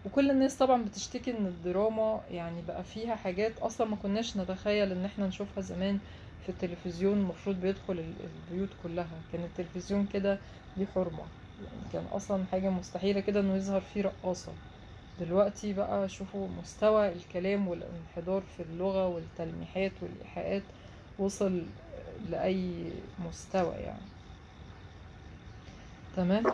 [0.07, 5.05] وكل الناس طبعا بتشتكي إن الدراما يعني بقى فيها حاجات أصلا ما كناش نتخيل إن
[5.05, 5.99] إحنا نشوفها زمان
[6.43, 7.19] في التلفزيون.
[7.19, 8.15] المفروض بيدخل ال-
[8.51, 9.07] البيوت كلها.
[9.33, 10.39] كان التلفزيون كده
[10.77, 11.23] ليه حرمة.
[11.65, 14.53] يعني كان أصلا حاجة مستحيلة كده إنه يظهر فيه رقاصة.
[15.21, 20.63] دلوقتي بقى شوفوا مستوى الكلام والانحدار في اللغة والتلميحات والإيحاءات
[21.19, 21.63] وصل
[22.31, 22.93] لأي
[23.29, 24.01] مستوى يعني.
[26.17, 26.45] تمام؟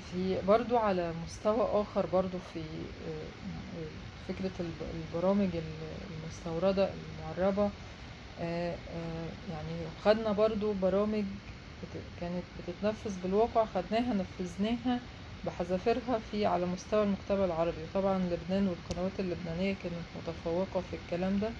[0.00, 3.90] في برضو على مستوى آخر برضو في آه،
[4.28, 7.72] فكرة الب- البرامج ال- المستوردة المعربة
[8.38, 11.26] آه، آه، يعني خدنا برضو برامج
[12.16, 15.06] كانت بتتنفذ بالواقع خدناها نفذناها
[15.42, 17.86] بحذافيرها في على مستوى المجتمع العربي.
[17.86, 21.56] طبعا لبنان والقنوات اللبنانية كانت متفوقة في الكلام ده.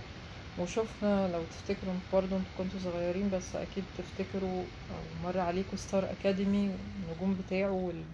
[0.61, 6.71] وشفنا لو تفتكروا برضه أنتوا كنتوا صغيرين بس أكيد تفتكروا أو مر عليكم Star Academy
[6.71, 8.05] والنجوم بتاعه وال-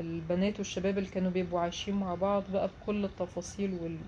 [0.00, 3.98] البنات والشباب اللي كانوا بيبقوا عايشين مع بعض بقى بكل التفاصيل وال...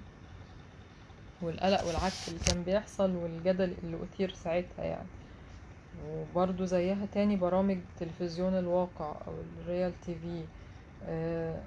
[1.42, 5.08] والقلق والعك اللي كان بيحصل والجدل اللي أثير ساعتها يعني.
[5.92, 10.42] وبرضو زيها تاني برامج تلفزيون الواقع أو ال reality TV
[11.02, 11.62] آه،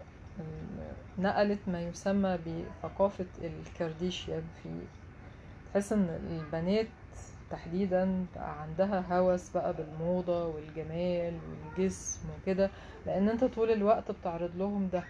[1.17, 4.69] نقلت ما يسمى بثقافة الكارديشيان في
[5.73, 6.87] تحس إن البنات
[7.51, 12.69] تحديدا عندها هوس بقى بالموضة والجمال والجسم وكده
[13.05, 15.03] لأن أنت طول الوقت بتعرض لهم ده.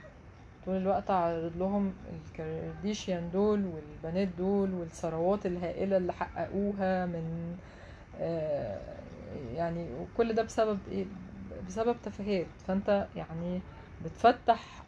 [0.65, 7.55] طول الوقت عرض لهم الكارديشيان دول والبنات دول والثروات الهائلة اللي حققوها من
[8.19, 8.79] آه،
[9.55, 11.05] يعني وكل ده بسبب إيه؟
[11.67, 12.47] بسبب تفاهات.
[12.67, 13.61] فأنت يعني
[14.05, 14.83] بتفتح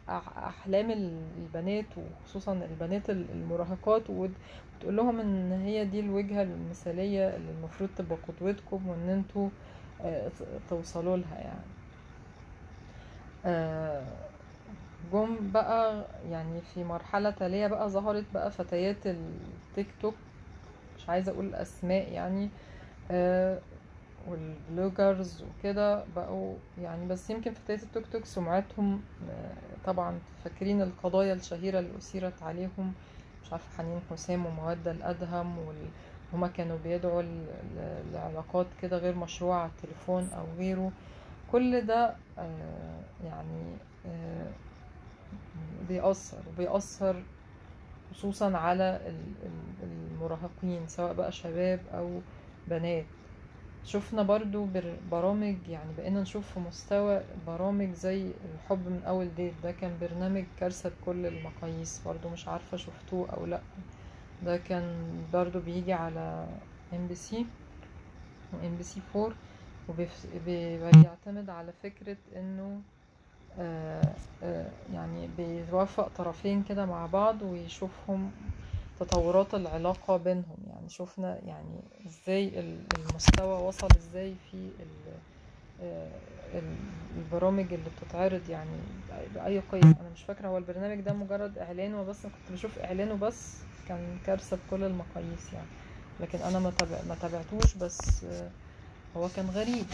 [0.48, 0.90] أحلام
[1.38, 4.30] البنات وخصوصا البنات المراهقات وت-
[4.78, 9.48] وتقول لهم إن هي دي الوجهة المثالية اللي المفروض تبقى قدوتكم وإن أنتوا
[10.04, 10.30] آه،
[10.70, 11.72] توصلوا لها يعني.
[13.46, 14.02] آه،
[15.12, 20.14] جم بقى يعني في مرحلة تالية بقى ظهرت بقى فتيات التيك توك
[20.98, 22.48] مش عايزة أقول أسماء يعني.
[23.10, 23.58] آه،
[24.28, 29.52] والبلوجرز وكده بقوا يعني بس يمكن فتيات التوك توك سمعتهم آه،
[29.86, 32.92] طبعا فاكرين القضايا الشهيرة اللي أثيرت عليهم.
[33.44, 35.76] مش عارفة حنين حسام ومودة الأدهم وال...
[36.32, 37.22] هما كانوا بيدعوا
[38.12, 40.90] لعلاقات كده غير مشروعة على التليفون أو غيره.
[41.52, 43.62] كل ده آه، يعني
[44.06, 44.46] آه،
[45.88, 47.22] بيأثر وبيأثر
[48.14, 52.20] خصوصا على ال- ال- المراهقين سواء بقى شباب أو
[52.68, 53.04] بنات.
[53.84, 59.52] شفنا برضو بر- برامج يعني بقينا نشوف في مستوى برامج زي الحب من أول date.
[59.62, 62.00] ده كان برنامج كارثة بكل المقاييس.
[62.06, 63.60] برضو مش عارفة شفتوه أو لأ.
[64.42, 64.84] ده كان
[65.32, 66.46] برضو بيجي على
[66.92, 67.46] ام بي سي
[68.64, 69.32] ام بي سي 4
[69.88, 72.80] وبيعتمد على فكرة إنه
[73.58, 74.02] آه،
[74.42, 78.30] آه، يعني بيوافق طرفين كده مع بعض ويشوفهم
[79.04, 80.56] تطورات العلاقة بينهم.
[80.66, 84.70] يعني شفنا يعني إزاي ال- المستوى وصل إزاي في
[85.80, 86.08] آه،
[86.58, 88.78] ال- البرامج اللي بتتعرض يعني
[89.34, 89.94] بأي قيم.
[90.00, 94.56] أنا مش فاكرة هو البرنامج ده مجرد إعلان وبس كنت بشوف إعلانه بس كان كارثة
[94.56, 95.66] بكل المقاييس يعني.
[96.20, 98.50] لكن أنا ما تابع ما تابعتوش بس آه،
[99.16, 99.84] هو كان غريب.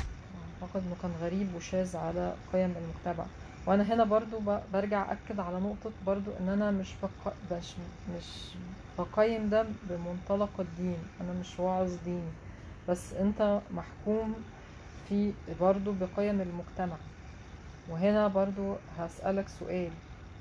[0.63, 3.27] أعتقد إنه كان غريب وشاذ على قيم المجتمع.
[3.69, 4.39] وأنا هنا برضو
[4.73, 7.33] برجع أكد على نقطة برضو إن أنا مش بق...
[7.53, 7.75] مش
[8.17, 8.55] مش
[8.99, 10.99] بقيم ده بمنطلق الدين.
[11.21, 12.33] أنا مش واعظ ديني
[12.89, 14.35] بس أنت محكوم
[15.09, 16.97] في برضو بقيم المجتمع.
[17.91, 19.91] وهنا برضو هسألك سؤال.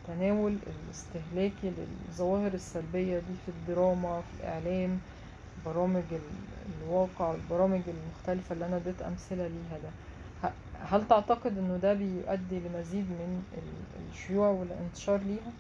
[0.08, 1.72] تناول الاستهلاكي
[2.10, 5.00] للظواهر السلبية دي في الدراما في الإعلام
[5.66, 9.90] برامج ال- الواقع البرامج المختلفة اللي أنا اديت أمثلة ليها ده.
[10.82, 15.52] هل تعتقد إنه ده بيؤدي لمزيد من ال- الشيوع والانتشار ليها؟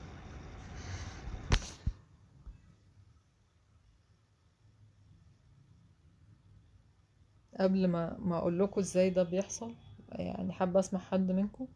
[7.59, 9.73] قبل ما ما أقول لكم إزاي ده بيحصل
[10.11, 11.67] يعني حابة أسمع حد منكم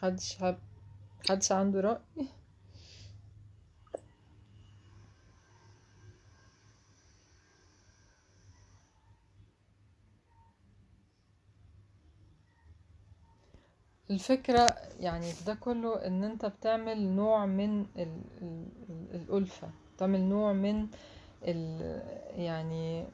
[0.00, 0.58] حدش حاب
[1.28, 2.00] حدش عنده رأي.
[14.10, 14.66] الفكرة
[15.00, 18.66] يعني في ده كله إن أنت بتعمل نوع من ال ال
[19.14, 20.86] الألفة بتعمل نوع من
[21.42, 21.80] ال
[22.40, 23.04] يعني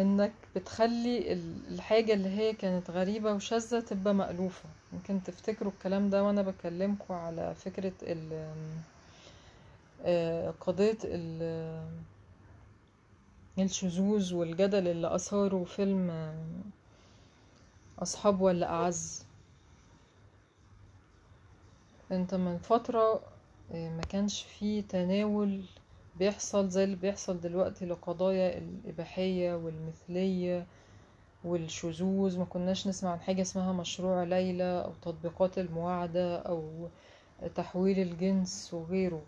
[0.00, 4.68] إنك بتخلي ال- الحاجة اللي هي كانت غريبة وشاذة تبقى مألوفة.
[4.92, 7.92] ممكن تفتكروا الكلام ده وأنا بكلمكم على فكرة
[10.04, 11.88] آه، قضية ال-
[13.58, 16.34] الشذوذ والجدل اللي أثاره فيلم آه،
[17.98, 19.24] أصحاب ولا أعز.
[22.12, 23.20] أنت من فترة
[23.72, 25.64] آه، ما كانش فيه تناول
[26.18, 30.66] بيحصل زي اللي بيحصل دلوقتي لقضايا الإباحية والمثلية
[31.44, 32.38] والشذوذ.
[32.38, 36.88] ما كناش نسمع عن حاجة اسمها مشروع ليلى أو تطبيقات المواعدة أو
[37.54, 39.22] تحويل الجنس وغيره.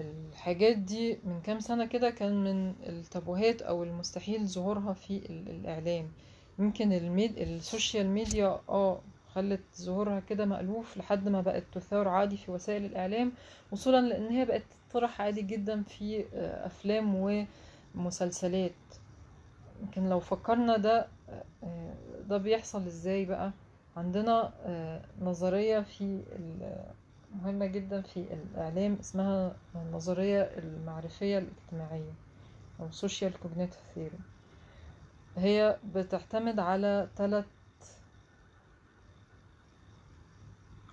[0.00, 6.08] الحاجات دي من كام سنة كده كان من التابوهات أو المستحيل ظهورها في ال- الإعلام.
[6.58, 7.38] يمكن الميد...
[7.38, 9.00] السوشيال ميديا آه
[9.34, 13.32] خلت ظهورها كده مألوف لحد ما بقت تثار عادي في وسائل الإعلام
[13.72, 17.44] وصولا لأن هي بقت تطرح عادي جدا في آه، أفلام
[17.94, 18.72] ومسلسلات.
[19.82, 21.06] لكن لو فكرنا ده
[21.62, 21.94] آه،
[22.28, 23.52] ده بيحصل إزاي بقى؟
[23.96, 26.22] عندنا آه، نظرية في
[27.42, 32.12] مهمة جدا في الإعلام اسمها النظرية المعرفية الاجتماعية
[32.80, 34.20] أو social cognitive theory.
[35.36, 37.44] هي بتعتمد على ثلاث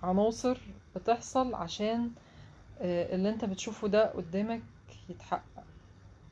[0.06, 0.58] عناصر
[0.96, 2.10] بتحصل عشان
[2.80, 4.62] آه، اللي انت بتشوفه ده قدامك
[5.08, 5.64] يتحقق.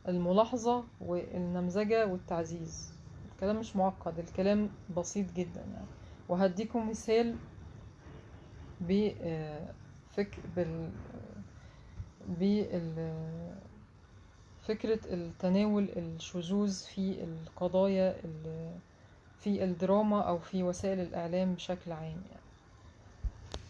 [0.09, 2.93] الملاحظة والنمذجة والتعزيز.
[3.33, 5.87] الكلام مش معقد الكلام بسيط جدا يعني.
[6.29, 7.37] وهديكم مثال
[8.81, 9.69] ب آه،
[10.57, 10.91] بال
[12.29, 13.11] بال
[14.63, 18.79] فكرة التناول الشذوذ في القضايا ال-
[19.41, 22.44] في الدراما أو في وسائل الإعلام بشكل عام يعني.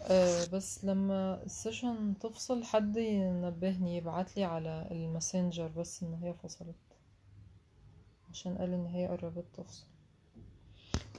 [0.07, 6.35] أه بس لما ال session تفصل حد ينبهني يبعتلي على ال Messenger بس إن هي
[6.35, 6.75] فصلت
[8.31, 9.85] عشان قال إن هي قربت تفصل.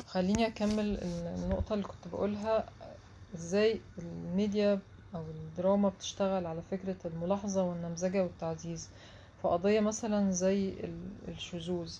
[0.05, 1.03] خليني أكمل ال-
[1.43, 2.65] النقطة اللي كنت بقولها
[3.35, 4.79] إزاي الميديا
[5.15, 8.89] أو الدراما بتشتغل على فكرة الملاحظة والنمذجة والتعزيز.
[9.41, 11.97] في قضية مثلا زي ال- الشذوذ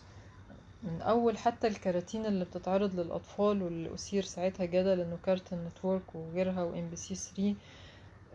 [0.84, 6.64] من أول حتى الكراتين اللي بتتعرض للأطفال واللي أثير ساعتها جدل إنه Cartoon Network وغيرها
[6.64, 7.16] و MBC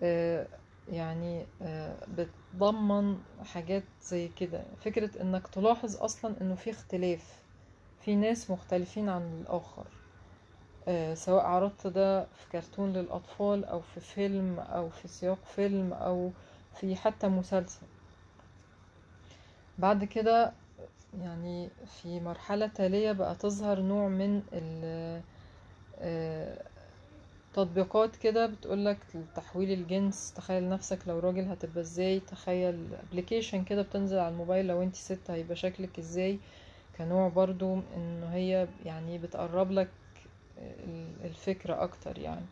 [0.01, 0.47] 3
[0.89, 4.65] يعني آه، بتضمن حاجات زي كده.
[4.85, 7.43] فكرة إنك تلاحظ أصلا إنه في اختلاف
[8.05, 9.87] في ناس مختلفين عن الآخر
[10.89, 16.31] آه، سواء عرضت ده في كرتون للأطفال أو في فيلم أو في سياق فيلم أو
[16.75, 17.87] في حتى مسلسل.
[19.79, 20.53] بعد كده
[21.19, 24.43] يعني في مرحلة تالية بقى تظهر نوع من
[25.99, 26.63] آه،
[27.55, 28.99] تطبيقات كده بتقولك
[29.35, 30.33] تحويل الجنس.
[30.37, 35.31] تخيل نفسك لو راجل هتبقى إزاي؟ تخيل ابلكيشن كده بتنزل على الموبايل لو انت ست
[35.31, 36.39] هيبقى شكلك إزاي؟
[36.99, 39.89] كنوع برضو انه هي يعني بتقرب لك
[41.25, 42.47] الفكرة أكتر يعني.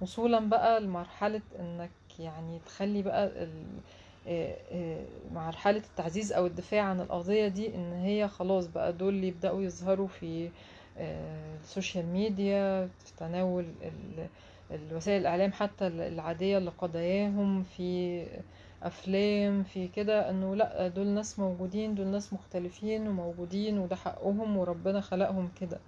[0.00, 3.48] وصولا بقى لمرحلة انك يعني تخلي بقى
[4.28, 10.08] آه، مرحلة التعزيز أو الدفاع عن القضية دي إن هي خلاص بقى دول يبدأوا يظهروا
[10.08, 10.50] في
[10.98, 14.26] آه، السوشيال ميديا في تناول ال-
[14.70, 18.22] الوسائل الإعلام حتى العادية لقضاياهم في
[18.82, 25.00] أفلام في كده إنه لأ دول ناس موجودين دول ناس مختلفين وموجودين وده حقهم وربنا
[25.00, 25.78] خلقهم كده.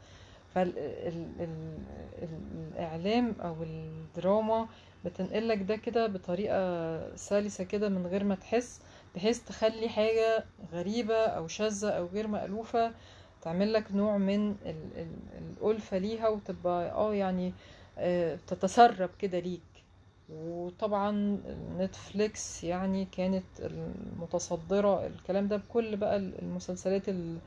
[2.76, 4.68] فالاعلام أو الدراما
[5.04, 8.80] بتنقلك ده كده بطريقة سلسة كده من غير ما تحس
[9.14, 12.92] بحيث تخلي حاجة غريبة أو شاذة أو غير مألوفة
[13.42, 17.52] تعمل لك نوع من ال- ال- الألفة ليها وتبقى آه يعني
[17.98, 19.60] آه، تتسرب كده ليك.
[20.32, 21.38] وطبعا
[21.78, 27.38] نتفليكس يعني كانت المتصدرة الكلام ده بكل بقى المسلسلات ال-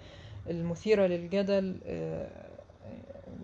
[0.49, 2.50] المثيرة للجدل آه،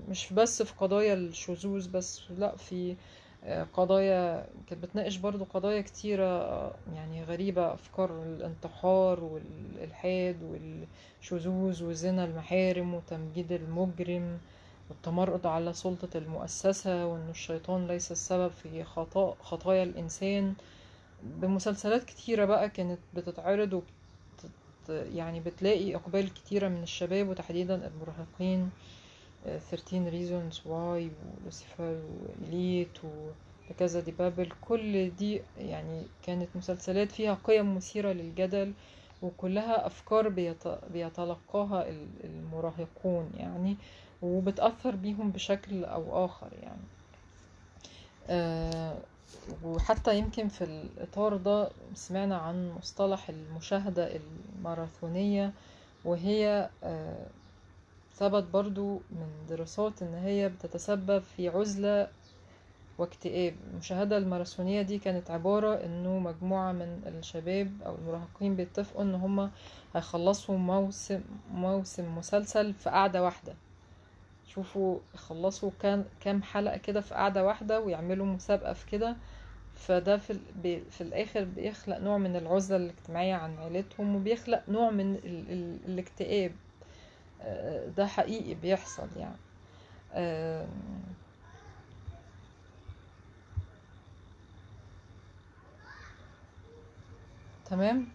[0.10, 2.96] مش بس في قضايا الشذوذ بس لا في
[3.44, 12.26] آه، قضايا كانت بتناقش برضو قضايا كتيرة آه، يعني غريبة أفكار الانتحار والإلحاد والشذوذ وزنا
[12.26, 14.38] المحارم وتمجيد المجرم
[14.90, 20.54] والتمرد على سلطة المؤسسة وأن الشيطان ليس السبب في خطأ خطايا الإنسان.
[21.24, 23.84] بمسلسلات كتيرة بقى كانت بتتعرض وبت
[24.90, 28.70] يعني بتلاقي إقبال كتيرة من الشباب وتحديدا المراهقين.
[29.46, 31.10] 13 reasons why
[31.42, 32.98] ولوسيفر وإليت
[33.70, 34.50] وكذا دي بابل.
[34.62, 38.74] كل دي يعني كانت مسلسلات فيها قيم مثيرة للجدل
[39.22, 40.68] وكلها أفكار بيت...
[40.68, 43.76] بيتلقاها ال- المراهقون يعني
[44.22, 46.82] وبتأثر بيهم بشكل أو آخر يعني.
[48.30, 48.98] آه،
[49.64, 55.54] وحتى يمكن في الإطار ده سمعنا عن مصطلح المشاهدة الماراثونية
[56.06, 57.28] وهي آه،
[58.18, 62.08] ثبت برضو من دراسات إن هي بتتسبب في عزلة
[62.98, 63.54] واكتئاب.
[63.74, 69.52] المشاهدة الماراثونية دي كانت عبارة إنه مجموعة من الشباب أو المراهقين بيتفقوا إن هما
[69.96, 71.22] هيخلصوا موسم
[71.54, 73.54] موسم مسلسل في قعدة واحدة.
[74.48, 79.16] شوفوا يخلصوا كان كام حلقة كده في قعدة واحدة ويعملوا مسابقة في كده.
[79.76, 80.82] فده في, ال...
[80.92, 85.52] في الآخر بيخلق نوع من العزلة الاجتماعية عن عيلتهم وبيخلق نوع من ال...
[85.52, 85.78] ال...
[85.86, 86.52] الاكتئاب.
[87.98, 89.38] ده حقيقي بيحصل يعني.
[97.66, 98.08] تمام؟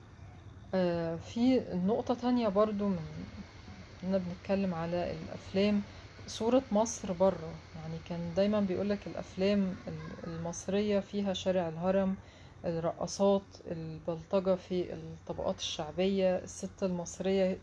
[0.74, 2.98] آه، في نقطة تانية برضو من
[4.02, 5.82] كنا بنتكلم على الأفلام.
[6.26, 12.16] صورة مصر برا يعني كان دايما بيقولك الأفلام ال- المصرية فيها شارع الهرم
[12.64, 17.58] الرقصات البلطجة في الطبقات الشعبية الست المصرية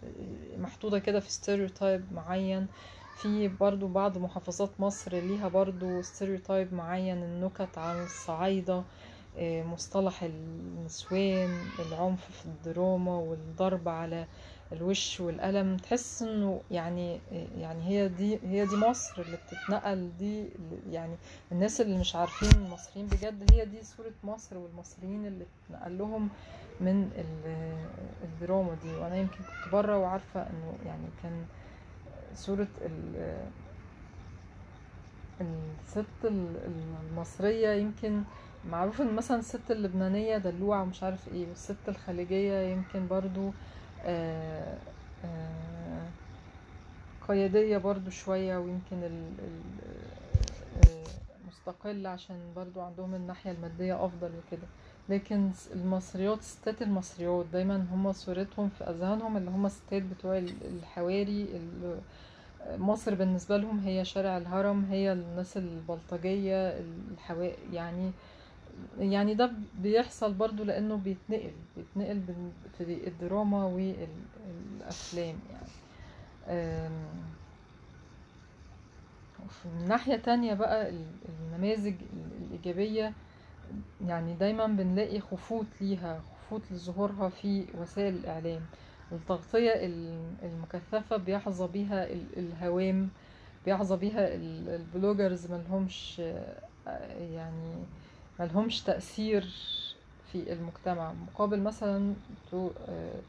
[0.58, 2.68] محطوطة كده في stereotype معين.
[3.22, 8.84] في برضو بعض محافظات مصر ليها برضو stereotype معين النكت عن الصعايدة.
[9.42, 11.50] مصطلح النسوان
[11.80, 14.26] العنف في الدراما والضرب على
[14.72, 15.78] الوش والقلم.
[15.78, 17.20] تحس إنه يعني
[17.58, 20.46] يعني هي دي هي دي مصر اللي بتتنقل دي
[20.92, 21.16] يعني
[21.52, 26.30] الناس اللي مش عارفين المصريين بجد هي دي صورة مصر والمصريين اللي اتنقل لهم
[26.82, 27.88] من ال-
[28.24, 28.96] الدراما دي.
[28.96, 31.46] وأنا يمكن كنت بره وعارفة إنه يعني كان
[32.36, 33.46] صورة ال-
[35.42, 36.72] الست ال-
[37.12, 38.24] المصرية يمكن
[38.66, 43.52] معروف إن مثلا الست اللبنانية دلوعة ومش عارف إيه والست الخليجية يمكن برضو
[44.06, 44.78] آه،
[45.26, 46.08] آه،
[47.28, 49.62] قيادية برضو شوية ويمكن ال ال
[50.90, 54.68] آه، عشان برضو عندهم الناحية المادية أفضل وكده.
[55.10, 61.44] لكن المصريات الستات المصريات دايما هم صورتهم في أذهانهم اللي هم الستات بتوع ال- الحواري
[61.56, 62.00] اللي
[62.78, 66.68] مصر بالنسبة لهم هي شارع الهرم هي الناس البلطجية
[67.14, 68.12] الحوا يعني
[69.00, 69.52] يعني ده
[69.82, 72.24] بيحصل برضو لأنه بيتنقل بيتنقل
[72.78, 75.70] في الدراما والأفلام يعني.
[79.66, 83.14] من ناحية تانية بقى ال- النماذج ال- الإيجابية
[84.08, 88.62] يعني دايما بنلاقي خفوت ليها خفوت لظهورها في وسائل الإعلام.
[89.12, 93.10] التغطية ال- المكثفة بيحظى بيها ال- الهوام
[93.66, 96.22] بيحظى بيها ال- البلوجرز ملهمش
[96.88, 97.74] آه، يعني
[98.40, 99.42] ملهمش تأثير
[100.32, 101.14] في المجتمع.
[101.14, 102.14] مقابل مثلا
[102.54, 103.20] آه،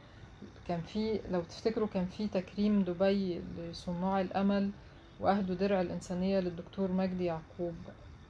[0.68, 4.70] كان في لو تفتكروا كان في تكريم دبي لصناع الأمل
[5.20, 7.74] وأهدوا درع الإنسانية للدكتور مجدي يعقوب.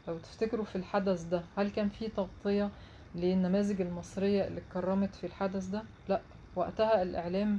[0.08, 2.70] لو تفتكروا في الحدث ده هل كان في تغطية
[3.14, 6.20] للنماذج المصرية اللي اتكرمت في الحدث ده؟ لا.
[6.56, 7.58] وقتها الإعلام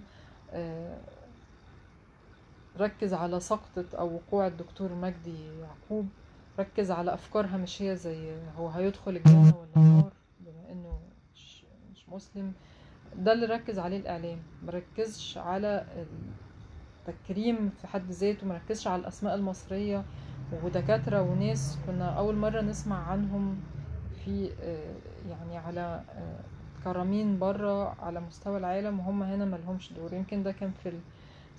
[0.51, 0.97] آه،
[2.79, 6.09] ركز على سقطة أو وقوع الدكتور مجدي يعقوب.
[6.59, 10.99] ركز على أفكار هامشية زي هو هيدخل الجنة ولا النار بما إنه
[11.35, 12.53] مش, مش مسلم.
[13.15, 14.37] ده اللي ركز عليه الإعلام.
[14.65, 15.85] مركزش على
[17.07, 20.03] التكريم في حد ذاته مركزش على الأسماء المصرية
[20.63, 23.59] ودكاترة وناس كنا أول مرة نسمع عنهم
[24.25, 24.95] في آه،
[25.29, 26.39] يعني على آه،
[26.83, 30.13] كرامين بره على مستوى العالم وهم هنا ملهمش دور.
[30.13, 30.91] يمكن ده كان في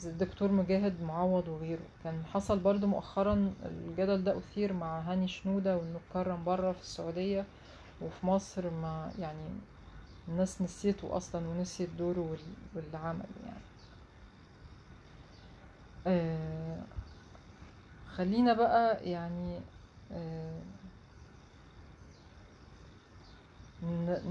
[0.02, 1.80] زي الدكتور مجاهد معوض وغيره.
[2.04, 7.44] كان حصل برضو مؤخرا الجدل ده أثير مع هاني شنودة وإنه اتكرم بره في السعودية
[8.02, 9.48] وفي مصر ما يعني
[10.28, 13.60] الناس نسيته أصلا ونسيت دوره وال- واللي عمله يعني.
[16.06, 16.76] آه
[18.16, 19.58] خلينا بقى يعني
[20.12, 20.60] آه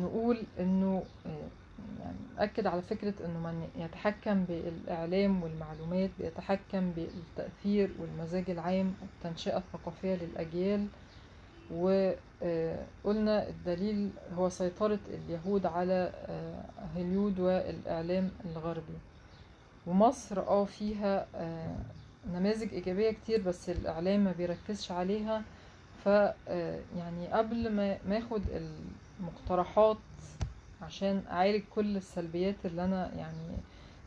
[0.03, 1.47] نقول إنه آه،
[1.99, 10.15] يعني نأكد على فكرة إنه من يتحكم بالإعلام والمعلومات بيتحكم بالتأثير والمزاج العام والتنشئة الثقافية
[10.15, 10.87] للأجيال
[11.71, 16.63] وقلنا الدليل هو سيطرة اليهود على آه،
[16.97, 18.97] هوليود والإعلام الغربي.
[19.87, 21.75] ومصر آه فيها آه،
[22.33, 25.41] نماذج إيجابية كتير بس الإعلام ما بيركزش عليها.
[26.05, 28.41] ف آه، يعني قبل ما ما آخد
[29.19, 29.97] المقترحات
[30.81, 33.57] عشان أعالج كل السلبيات اللي أنا يعني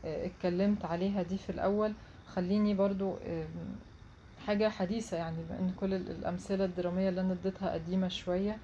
[0.05, 1.93] آه، اتكلمت عليها دي في الأول.
[2.27, 3.15] خليني برضو
[4.47, 8.57] حاجة حديثة يعني بان كل ال- الأمثلة الدرامية اللي أنا اديتها قديمة شوية.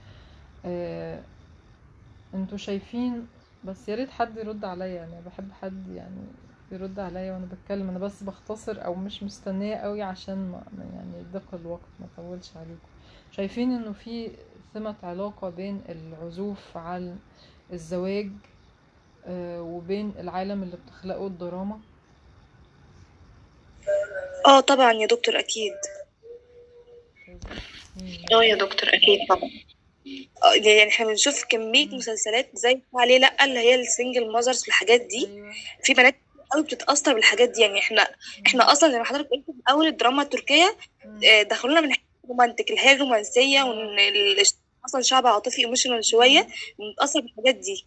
[0.65, 1.21] آه،
[2.33, 3.27] أنتوا شايفين
[3.63, 4.87] بس يا ريت حد يرد عليا.
[4.95, 6.21] يعني بحب حد يعني
[6.71, 7.89] يرد عليا وأنا بتكلم.
[7.89, 10.61] أنا بس بختصر أو مش مستنية قوي عشان ما
[10.93, 11.81] يعني يضيق الوقت.
[11.99, 12.87] ما اطولش عليكم.
[13.31, 14.31] شايفين إنه في
[14.73, 17.17] ثمة علاقة بين العزوف عن
[17.71, 18.29] الزواج
[19.27, 21.79] آه، وبين العالم اللي بتخلقه الدراما.
[24.45, 25.73] آه طبعا يا دكتور أكيد.
[28.33, 29.49] آه يا دكتور أكيد طبعا.
[30.43, 35.01] آه، يعني إحنا بنشوف كمية مسلسلات زي ليه لأ اللي هي ال single mothers والحاجات
[35.01, 35.27] دي.
[35.27, 35.51] أيوه.
[35.83, 36.15] في بنات
[36.51, 37.61] قوي بتتأثر بالحاجات دي.
[37.61, 38.07] يعني إحنا
[38.47, 41.19] إحنا أصلا زي ما حضرتك قلت في اول الدراما التركية مم.
[41.25, 43.99] آه، دخلونا من حيث ال romantic اللي هي الرومانسية وإن
[44.85, 46.47] أصلا شعب عاطفي emotional شوية
[46.79, 47.85] بنتأثر بالحاجات دي.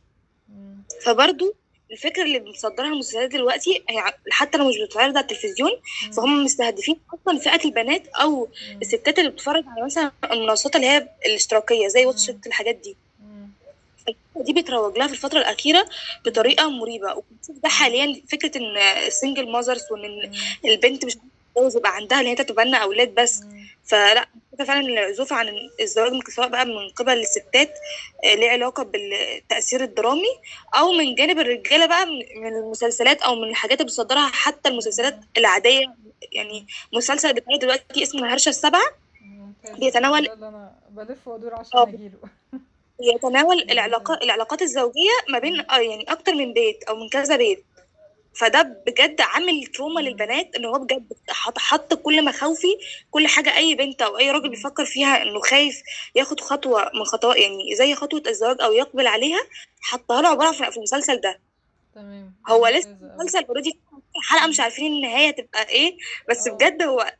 [1.05, 1.55] فبرضو
[1.93, 5.71] الفكرة اللي بتصدرها المسلسلات دلوقتي هي حتى لو مش بتتعرض على التلفزيون.
[6.17, 8.49] فهم مستهدفين أصلا فئة البنات أو.
[8.83, 12.07] الستات اللي بتتفرج على مثلا المنصات اللي هي الاشتراكية زي مم.
[12.07, 12.97] Watch It الحاجات دي.
[14.37, 15.89] دي بيتروج لها في الفترة الأخيرة
[16.25, 20.33] بطريقة مريبة وبنشوف ده حاليا فكرة إن ال single mothers وإن مم.
[20.65, 21.17] البنت مش
[21.59, 23.41] عايزة يبقى عندها اللي هي تتبنى أولاد بس.
[23.85, 25.49] فلا فكرة فعلا العزوف عن
[25.81, 27.75] الزواج من- سواء بقى من قبل الستات
[28.25, 30.29] آه، ليه علاقة بالتأثير الدرامي
[30.75, 35.95] أو من جانب الرجالة بقى من المسلسلات أو من الحاجات اللي بتصدرها حتى المسلسلات العادية.
[36.33, 38.83] يعني مسلسل بتاعي دلوقتي اسمه الهرشة السبعة.
[39.21, 39.79] ممتاز.
[39.79, 42.19] بيتناول اللي أنا بلف وأدور عشان آه أجيله.
[43.01, 45.61] يتناول العلاقات العلاقات الزوجية ما بين.
[45.71, 47.65] آه يعني أكتر من بيت أو من كذا بيت.
[48.37, 50.01] فده بجد عامل تروما.
[50.01, 52.76] للبنات إن هو بجد حط حط كل مخاوفي
[53.11, 54.49] كل حاجة أي بنت أو أي راجل.
[54.51, 55.82] بيفكر فيها إنه خايف
[56.14, 59.41] ياخد خطوة من خطوات يعني زي خطوة الزواج أو يقبل عليها
[59.80, 61.41] حطها له عبارة في المسلسل ده
[61.95, 63.78] تمام هو لسه المسلسل اوريدي
[64.22, 64.61] حلقة مش.
[64.61, 65.97] عارفين النهايه تبقى إيه
[66.30, 67.12] بس آه بجد هو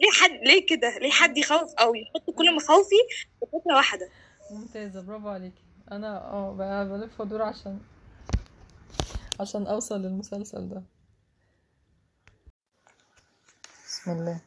[0.00, 1.38] ليه حد ليه كده ليه حد.
[1.38, 2.54] يخوف أو يحط كل.
[2.54, 2.96] مخاوفي
[3.40, 4.08] في فكره واحدة
[4.50, 5.62] ممتازة برافو عليكي
[5.92, 7.78] أنا آه بقى بلف وأدور عشان
[9.40, 10.82] عشان أوصل للمسلسل ده.
[13.86, 14.40] بسم الله.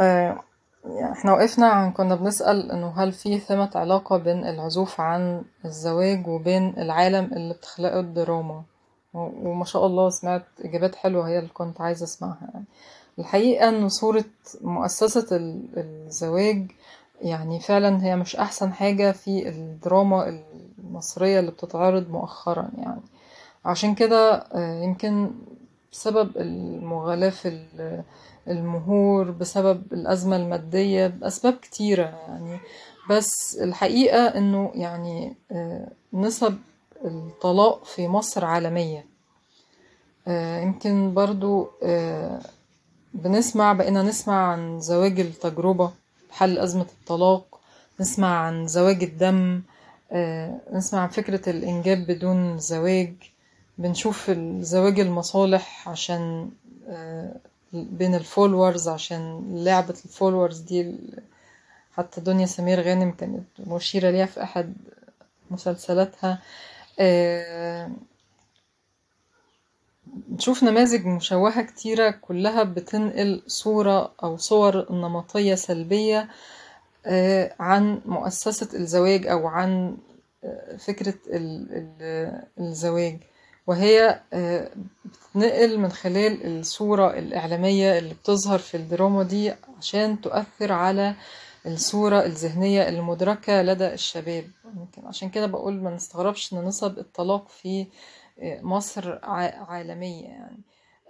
[0.00, 0.40] آه
[0.84, 6.26] يعني إحنا وقفنا عن كنا بنسأل إنه هل في ثمة علاقة بين العزوف عن الزواج
[6.28, 8.62] وبين العالم اللي بتخلقه الدراما؟
[9.14, 12.50] وما شاء الله سمعت إجابات حلوة هي اللي كنت عايزة أسمعها.
[12.54, 12.64] يعني
[13.18, 14.24] الحقيقة إن صورة
[14.60, 16.70] مؤسسة ال- الزواج
[17.20, 20.42] يعني فعلا هي مش أحسن حاجة في الدراما
[20.78, 23.00] المصرية اللي بتتعرض مؤخرا يعني.
[23.66, 25.30] عشان كده آه، يمكن
[25.92, 28.02] بسبب المغالاة في ال-
[28.48, 32.58] المهور بسبب الأزمة المادية بأسباب كتيرة يعني.
[33.10, 36.58] بس الحقيقة إنه يعني آه، نسب
[37.04, 39.06] الطلاق في مصر عالمية.
[40.28, 41.68] آه، يمكن برضو
[43.14, 45.92] بنسمع بقينا نسمع عن زواج التجربة
[46.30, 47.60] حل أزمة الطلاق
[48.00, 49.62] نسمع عن زواج الدم
[50.72, 53.14] نسمع عن فكرة الإنجاب بدون زواج.
[53.78, 56.50] بنشوف الزواج المصالح عشان
[56.88, 57.36] آه،
[57.72, 60.96] بين ال followers عشان لعبة ال followers دي
[61.92, 64.74] حتى دنيا سمير غانم كانت مشيرة ليها في أحد
[65.50, 66.42] مسلسلاتها.
[66.98, 67.90] آه،
[70.32, 76.28] نشوف نماذج مشوهة كتيرة كلها بتنقل صورة أو صور نمطية سلبية
[77.06, 79.96] آه، عن مؤسسة الزواج أو عن
[80.78, 83.18] فكرة ال- ال- الزواج.
[83.66, 84.70] وهي آه،
[85.04, 91.14] بتتنقل من خلال الصورة الإعلامية اللي بتظهر في الدراما دي عشان تؤثر على
[91.66, 94.44] الصورة الذهنية المدركة لدى الشباب.
[94.76, 97.86] يمكن عشان كده بقول ما نستغربش إن نسب الطلاق في
[98.38, 99.18] آه، مصر
[99.68, 100.60] عالمية يعني.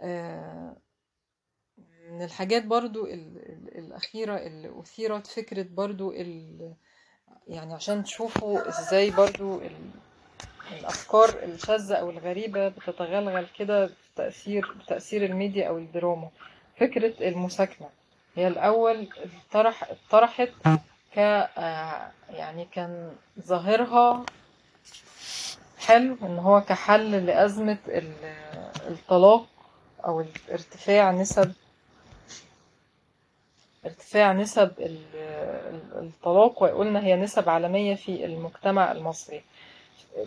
[0.02, 0.76] آه،
[2.10, 6.12] من الحاجات برضو ال- ال- الأخيرة اللي أثيرت فكرة برضو
[7.48, 9.60] يعني عشان تشوفوا إزاي برضو
[10.72, 16.28] ال- الأفكار الشاذة أو الغريبة بتتغلغل كده بتأثير بتأثير الميديا أو الدراما.
[16.80, 17.88] فكرة المساكنة.
[18.36, 19.08] هي الأول
[19.52, 20.48] طرح طرحت
[21.14, 24.24] ك آه، يعني كان ظاهرها
[25.78, 27.14] حلو إن هو كحل
[27.88, 28.12] ال-
[28.88, 29.46] الطلاق
[30.06, 31.52] أو ارتفاع نسب
[33.86, 39.42] ارتفاع نسب ال- ال- الطلاق وقلنا هي نسب عالمية في المجتمع المصري.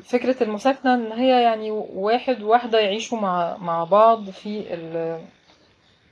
[0.04, 5.22] فكرة المساكنة إن هي يعني واحد وواحدة يعيشوا مع مع بعض في ال-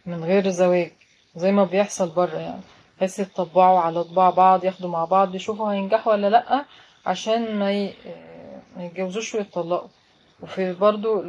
[0.05, 0.91] من غير زواج
[1.35, 2.61] زي ما بيحصل بره يعني.
[2.97, 6.65] بحيث يطبعوا على طباع بعض ياخدوا مع بعض يشوفوا هينجحوا ولا لأ
[7.05, 7.93] عشان ما ي-
[8.77, 9.87] يتجوزوش ويتطلقوا.
[10.43, 11.21] وفي برضو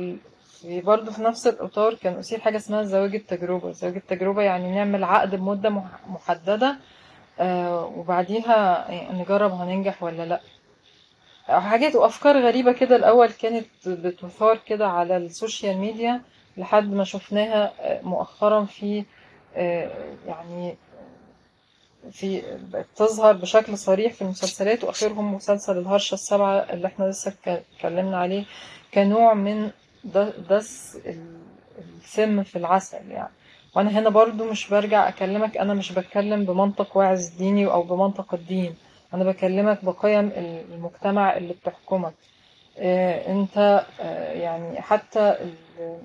[0.61, 3.71] في برضو في نفس الإطار كان أثير حاجة اسمها زواج التجربة.
[3.73, 6.77] زواج التجربة يعني نعمل عقد بمدة مح- محددة
[7.41, 10.41] آه، وبعديها نجرب هننجح ولا لأ.
[11.49, 12.97] حاجات وأفكار غريبة كده.
[12.97, 16.21] الأول كانت بتثار كده على السوشيال ميديا
[16.57, 19.05] لحد ما شفناها آه، مؤخرا في
[19.57, 19.91] آه،
[20.27, 20.77] يعني
[22.13, 22.43] في
[22.73, 24.85] بقت تظهر بشكل صريح في المسلسلات.
[24.85, 28.45] وآخرهم مسلسل الهرشة السبعة اللي إحنا لسه اتك- اتكلمنا عليه
[28.95, 29.71] كنوع من
[30.51, 31.39] دس ال-
[32.05, 33.33] السم في العسل يعني.
[33.77, 38.75] وأنا هنا برضو مش برجع أكلمك أنا مش بتكلم بمنطق واعظ ديني أو بمنطق الدين.
[39.15, 40.33] أنا بكلمك بقيم
[40.73, 42.15] المجتمع اللي بتحكمك.
[42.79, 45.99] آه، أنت آه، يعني حتى ال-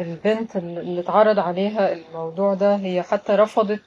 [0.00, 3.82] البنت اللي اتعرض عليها الموضوع ده هي حتى رفضت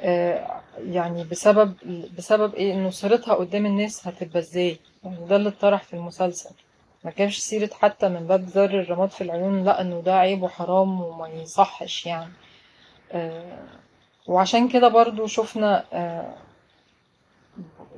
[0.00, 1.74] آه، يعني بسبب
[2.18, 6.50] بسبب إيه؟ إنه صورتها قدام الناس هتبقى إزاي؟ يعني ده اللي اتطرح في المسلسل.
[7.04, 11.00] ما كانش سيرة حتى من باب ذر الرماد في العيون لا إنه ده عيب وحرام
[11.00, 12.32] وما يصحش يعني.
[14.26, 15.84] وعشان كده برضو شفنا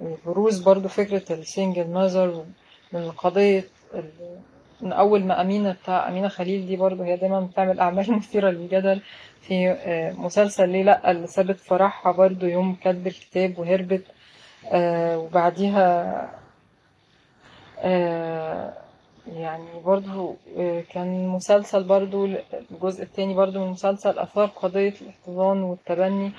[0.00, 2.44] آه، بروز برضو فكرة السنجل ماذر
[2.92, 3.64] من قضية
[4.80, 9.00] من أول ما أمينة بتاع أمينة خليل دي برضو هي دايما بتعمل أعمال مثيرة للجدل.
[9.42, 14.04] في آه، مسلسل ليه لأ اللي سابت فرحها برضو يوم كاتب الكتاب وهربت
[14.72, 16.28] آه، وبعديها
[17.78, 18.72] آه،
[19.32, 20.36] يعني برضو
[20.90, 22.28] كان مسلسل برضو
[22.70, 26.32] الجزء التاني برضو من المسلسل أثار قضية الاحتضان والتبني.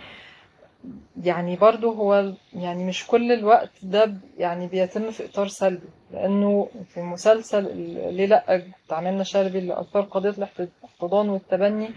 [1.24, 7.02] يعني برضو هو يعني مش كل الوقت ده يعني بيتم في إطار سلبي لأنه في
[7.02, 7.78] مسلسل
[8.14, 11.90] ليه لأ عملنا شلبي اللي أثار قضية الاحت- الاحتضان والتبني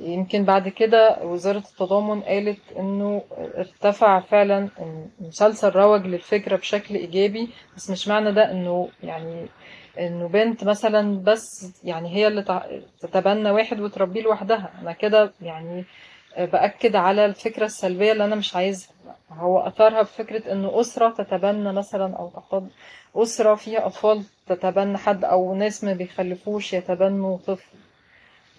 [0.00, 3.22] يمكن بعد كده وزارة التضامن قالت إنه
[3.58, 4.68] ارتفع فعلا
[5.20, 9.46] المسلسل روج للفكرة بشكل إيجابي بس مش معنى ده إنه يعني
[9.98, 12.42] إنه بنت مثلا بس يعني هي اللي
[13.00, 14.70] تتبنى واحد وتربيه لوحدها.
[14.82, 15.84] أنا كده يعني
[16.44, 18.90] بأكد على الفكرة السلبية اللي أنا مش عايزها.
[19.30, 22.68] هو أثرها بفكرة إن أسرة تتبنى مثلا أو تحتضن
[23.16, 27.76] أسرة فيها أطفال تتبنى حد أو ناس ما بيخلفوش يتبنوا طفل.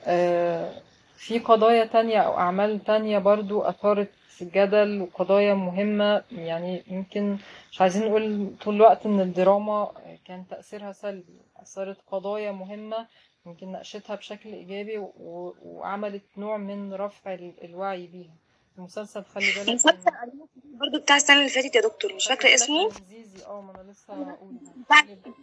[0.06, 0.72] آه،
[1.18, 4.10] في قضايا تانية أو أعمال تانية برضو أثارت
[4.42, 6.24] جدل وقضايا مهمة.
[6.32, 7.38] يعني يمكن
[7.72, 9.92] مش عايزين نقول طول الوقت إن الدراما
[10.28, 13.08] كان تأثيرها سلبي أثارت قضايا مهمة
[13.48, 18.34] يمكن ناقشتها بشكل إيجابي و- وعملت نوع من رفع ال- الوعي بيها.
[18.78, 22.28] المسلسل خلي بالك مسلسل إن- أمينة خليل برضو بتاع السنة اللي فاتت يا دكتور مش
[22.28, 24.52] فاكرة اسمه؟ زيزي آه ما أنا لسه هقول.
[24.86, 25.36] بتاع خلي بالك.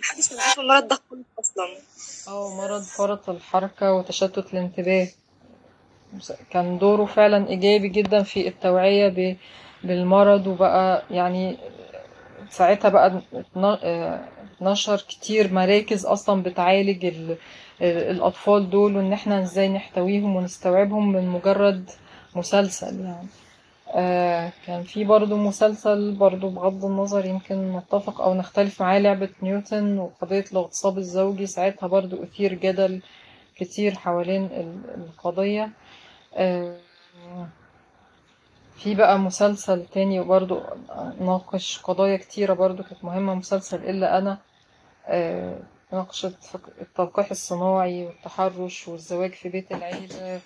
[0.00, 0.98] محدش عارف المرض ده
[1.40, 1.66] أصلا.
[2.28, 5.08] آه مرض فرط الحركة وتشتت الانتباه.
[6.50, 9.36] كان دوره فعلا إيجابي جدا في التوعية ب-
[9.84, 11.58] بالمرض وبقى يعني
[12.50, 13.22] ساعتها بقى
[14.58, 17.36] اتنشر كتير مراكز أصلا بتعالج ال-
[17.82, 21.90] ال- الأطفال دول وإن إحنا إزاي نحتويهم ونستوعبهم من مجرد
[22.36, 23.28] مسلسل يعني.
[23.94, 29.98] آه كان في برضو مسلسل برضو بغض النظر يمكن نتفق أو نختلف معاه لعبة نيوتن
[29.98, 31.46] وقضية الاغتصاب الزوجي.
[31.46, 33.02] ساعتها برضو أثير جدل
[33.56, 35.70] كتير حوالين ال- القضية.
[36.34, 36.76] آه،
[38.76, 40.60] في بقى مسلسل تاني برضو
[41.20, 44.38] ناقش قضايا كتيرة برضو كانت مهمة مسلسل إلا أنا.
[45.08, 45.60] آه،
[45.92, 50.40] ناقشت فك- التلقيح الصناعي والتحرش والزواج في بيت العيلة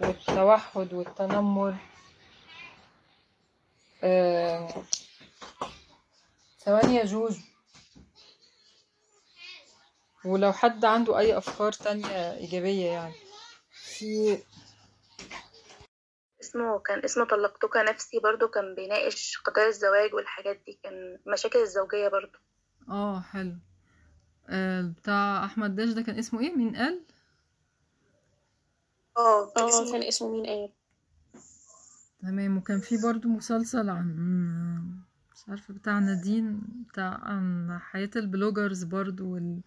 [0.00, 1.74] والتوحد والتنمر.
[4.04, 4.68] آه،
[6.58, 7.40] ثواني يا جوجو
[10.24, 13.14] ولو حد عنده أي أفكار تانية إيجابية يعني.
[13.72, 14.38] في
[16.40, 22.08] اسمه كان اسمه طلقتك نفسي برضو كان بيناقش قضايا الزواج والحاجات دي كان مشاكل الزوجية
[22.08, 22.38] برضو.
[22.90, 23.50] آه حلو.
[23.50, 23.69] آه،
[24.82, 27.00] بتاع أحمد داش ده كان اسمه إيه؟ مين قال؟
[29.16, 30.68] آه كان آه اسمه مين قال؟
[32.22, 34.06] تمام وكان في برضو مسلسل عن
[35.34, 39.60] مش عارفة بتاع نادين بتاع عن حياة البلوجرز برضو وال...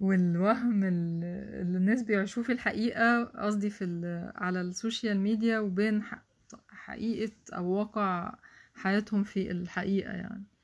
[0.00, 1.24] والوهم ال-
[1.62, 4.32] اللي الناس بيعيشوه في الحقيقة قصدي في ال...
[4.36, 6.22] على ال social media وبين ح...
[6.68, 8.34] حقيقة أو واقع
[8.74, 10.44] حياتهم في الحقيقة يعني.
[10.44, 10.55] آه،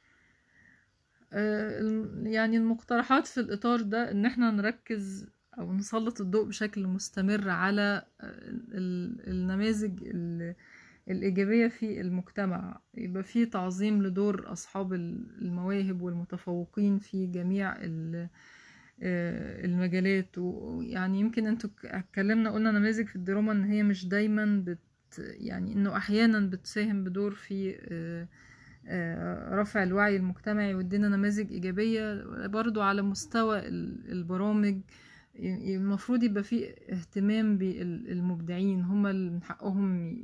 [2.25, 5.27] يعني المقترحات في الإطار ده إن إحنا نركز
[5.59, 10.55] أو نسلط الضوء بشكل مستمر على آه، ال- النماذج ال-
[11.11, 12.81] الإيجابية في المجتمع.
[12.95, 17.75] يبقى في تعظيم لدور أصحاب ال- المواهب والمتفوقين في جميع
[19.03, 20.39] آه، المجالات.
[20.39, 24.79] ويعني يمكن أنتوا اتكلمنا قلنا نماذج في الدراما إن هي مش دايما بت
[25.19, 27.83] يعني إنه أحيانا بتساهم بدور في آه،
[28.23, 28.29] آه،
[29.53, 34.81] رفع الوعي المجتمعي وادينا نماذج إيجابية برضو على مستوى ال- البرامج.
[35.39, 40.17] المفروض يبقى في اهتمام بالمبدعين هم اللي من حقهم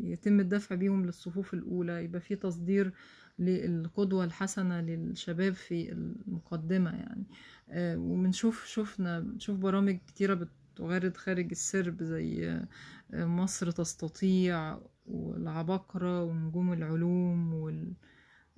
[0.00, 2.04] يتم الدفع بيهم للصفوف الأولى.
[2.04, 2.92] يبقى في تصدير
[3.38, 7.24] للقدوة الحسنة للشباب في المقدمة يعني.
[7.70, 10.34] آه، وبنشوف شفنا بنشوف برامج كتيرة
[10.74, 12.68] بتغرد خارج السرب زي آه،
[13.12, 17.52] مصر تستطيع والعباقرة ونجوم العلوم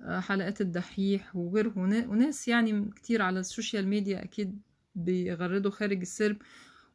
[0.01, 4.61] وحلقات الدحيح وغيره ونا- وناس يعني كتير على السوشيال ميديا أكيد
[4.95, 6.37] بيغردوا خارج السرب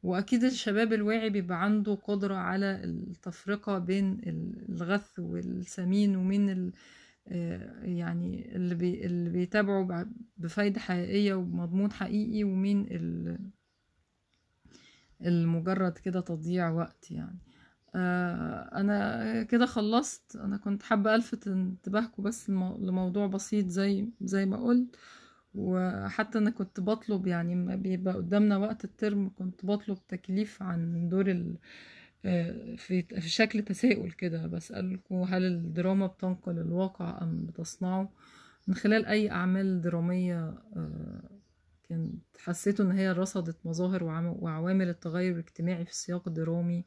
[0.03, 4.21] وأكيد الشباب الواعي بيبقى عنده قدرة على التفرقة بين
[4.69, 6.73] الغث والسمين ومين ال
[7.29, 13.39] آه، يعني اللي, بي اللي بيتابعوا بع- بفايدة حقيقية ومضمون حقيقي ومين ال-
[15.25, 17.39] المجرد كده تضييع وقت يعني.
[17.97, 20.37] آه، أنا كده خلصت.
[20.37, 24.97] أنا كنت حابة ألفت انتباهكم بس لمو- لموضوع بسيط زي زي ما قلت.
[25.55, 31.31] وحتى أنا كنت بطلب يعني ما بيبقى قدامنا وقت الترم كنت بطلب تكليف عن دور
[31.31, 31.57] ال
[32.25, 34.47] آه، في في شكل تساؤل كده.
[34.47, 38.13] بسألكم هل الدراما بتنقل الواقع أم بتصنعه؟
[38.67, 41.23] من خلال أي أعمال درامية آه،
[41.89, 44.05] كانت حسيتوا إن هي رصدت مظاهر
[44.39, 46.85] وعوامل التغير الاجتماعي في السياق الدرامي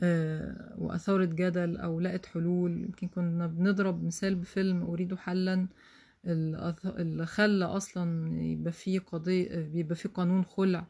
[0.00, 2.84] آه، وأثارت جدل أو لقت حلول.
[2.84, 5.68] يمكن كنا بنضرب مثال بفيلم أريد حلا.
[6.26, 10.86] اللي خلى أصلا يبقى فيه قضية بيبقى فيه قانون خلع.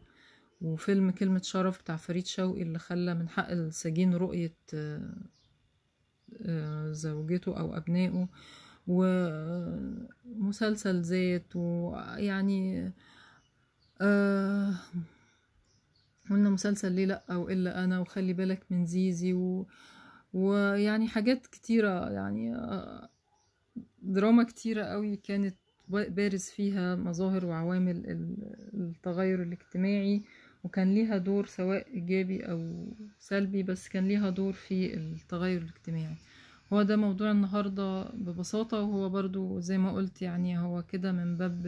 [0.61, 5.15] وفيلم كلمة شرف بتاع فريد شوقي اللي خلى من حق السجين رؤية آه،
[6.43, 8.29] آه، زوجته أو أبنائه.
[10.27, 12.93] ومسلسل ذات ويعني
[14.03, 14.75] آه،
[16.31, 19.67] قلنا مسلسل ليه لأ أو إلا أنا وخلي بالك من زيزي و...
[20.35, 23.09] ويعني حاجات كتيرة يعني آه،
[24.03, 25.57] دراما كتيرة قوي كانت
[25.89, 30.23] بارز فيها مظاهر وعوامل ال- التغير الاجتماعي
[30.65, 32.87] وكان ليها دور سواء إيجابي أو
[33.19, 36.17] سلبي بس كان ليها دور في التغير الاجتماعي.
[36.73, 41.67] هو ده موضوع النهاردة ببساطة وهو برضو زي ما قلت يعني هو كده من باب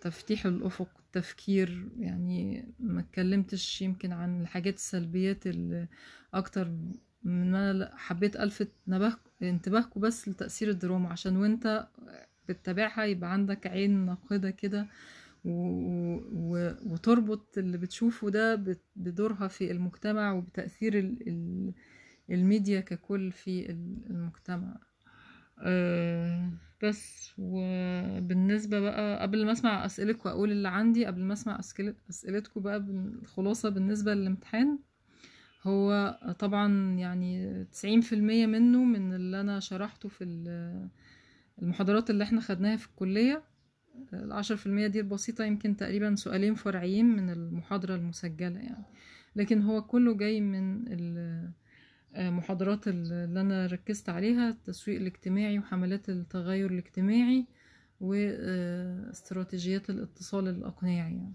[0.00, 5.88] تفتيح الأفق التفكير يعني ما اتكلمتش يمكن عن الحاجات السلبيات اللي
[6.34, 6.68] أكتر
[7.24, 8.68] من ما حبيت ألفت
[9.42, 11.88] انتباهكم بس لتأثير الدراما عشان وانت
[12.48, 14.86] بتتابعها يبقى عندك عين ناقدة كده
[16.86, 18.64] وتربط اللي بتشوفه ده
[18.96, 21.72] بدورها في المجتمع وبتأثير ال- ال-
[22.30, 24.76] الميديا ككل في ال- المجتمع.
[25.58, 26.50] آه،
[26.82, 27.32] بس.
[27.38, 31.60] وبالنسبة بقى قبل ما أسمع اسئلتك وأقول اللي عندي قبل ما أسمع
[32.10, 34.78] أسئلتكم بقى الخلاصة بالنسبة للامتحان
[35.62, 40.88] هو طبعا يعني تسعين في المية منه من اللي أنا شرحته في ال-
[41.62, 43.42] المحاضرات اللي إحنا خدناها في الكلية.
[44.12, 48.84] العشر في المية دي البسيطة يمكن تقريبا سؤالين فرعيين من المحاضرة المسجلة يعني.
[49.36, 50.88] لكن هو كله جاي من
[52.16, 57.46] المحاضرات اللي أنا ركزت عليها التسويق الاجتماعي وحملات التغير الاجتماعي
[58.00, 61.32] واستراتيجيات الاتصال الأقنعي يعني.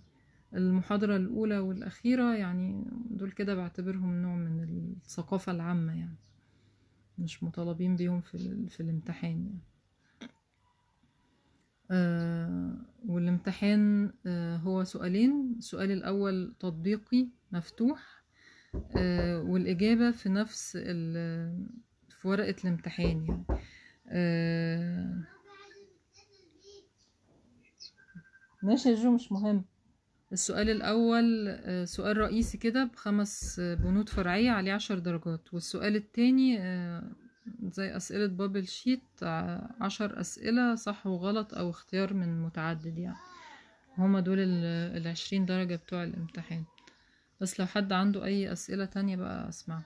[0.54, 4.64] المحاضرة الأولى والأخيرة يعني دول كده بعتبرهم نوع من
[5.04, 6.16] الثقافة العامة يعني.
[7.18, 9.60] مش مطالبين بيهم في, في الامتحان يعني.
[11.92, 12.74] آه
[13.08, 15.56] والامتحان آه هو سؤالين.
[15.58, 18.23] السؤال الأول تطبيقي مفتوح آه
[19.46, 20.78] والإجابة في نفس
[22.10, 23.44] في ورقة الامتحان يعني.
[24.08, 25.14] آه
[28.64, 29.66] ماشي يا جو مش مهم.
[30.34, 36.60] السؤال الأول آه، سؤال رئيسي كده بخمس آه، بنود فرعية عليه عشر درجات والسؤال التاني
[36.60, 37.04] آه،
[37.64, 39.24] زي أسئلة بابل شيت
[39.82, 43.16] عشر أسئلة صح وغلط أو اختيار من متعدد يعني.
[43.98, 46.64] هما دول ال- العشرين درجة بتوع الامتحان.
[47.44, 49.84] بس لو حد عنده أي أسئلة تانية بقى أسمعكم.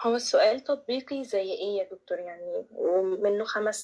[0.00, 3.72] هو السؤال تطبيقي زي إيه يا دكتور؟ يعني ومنه خمس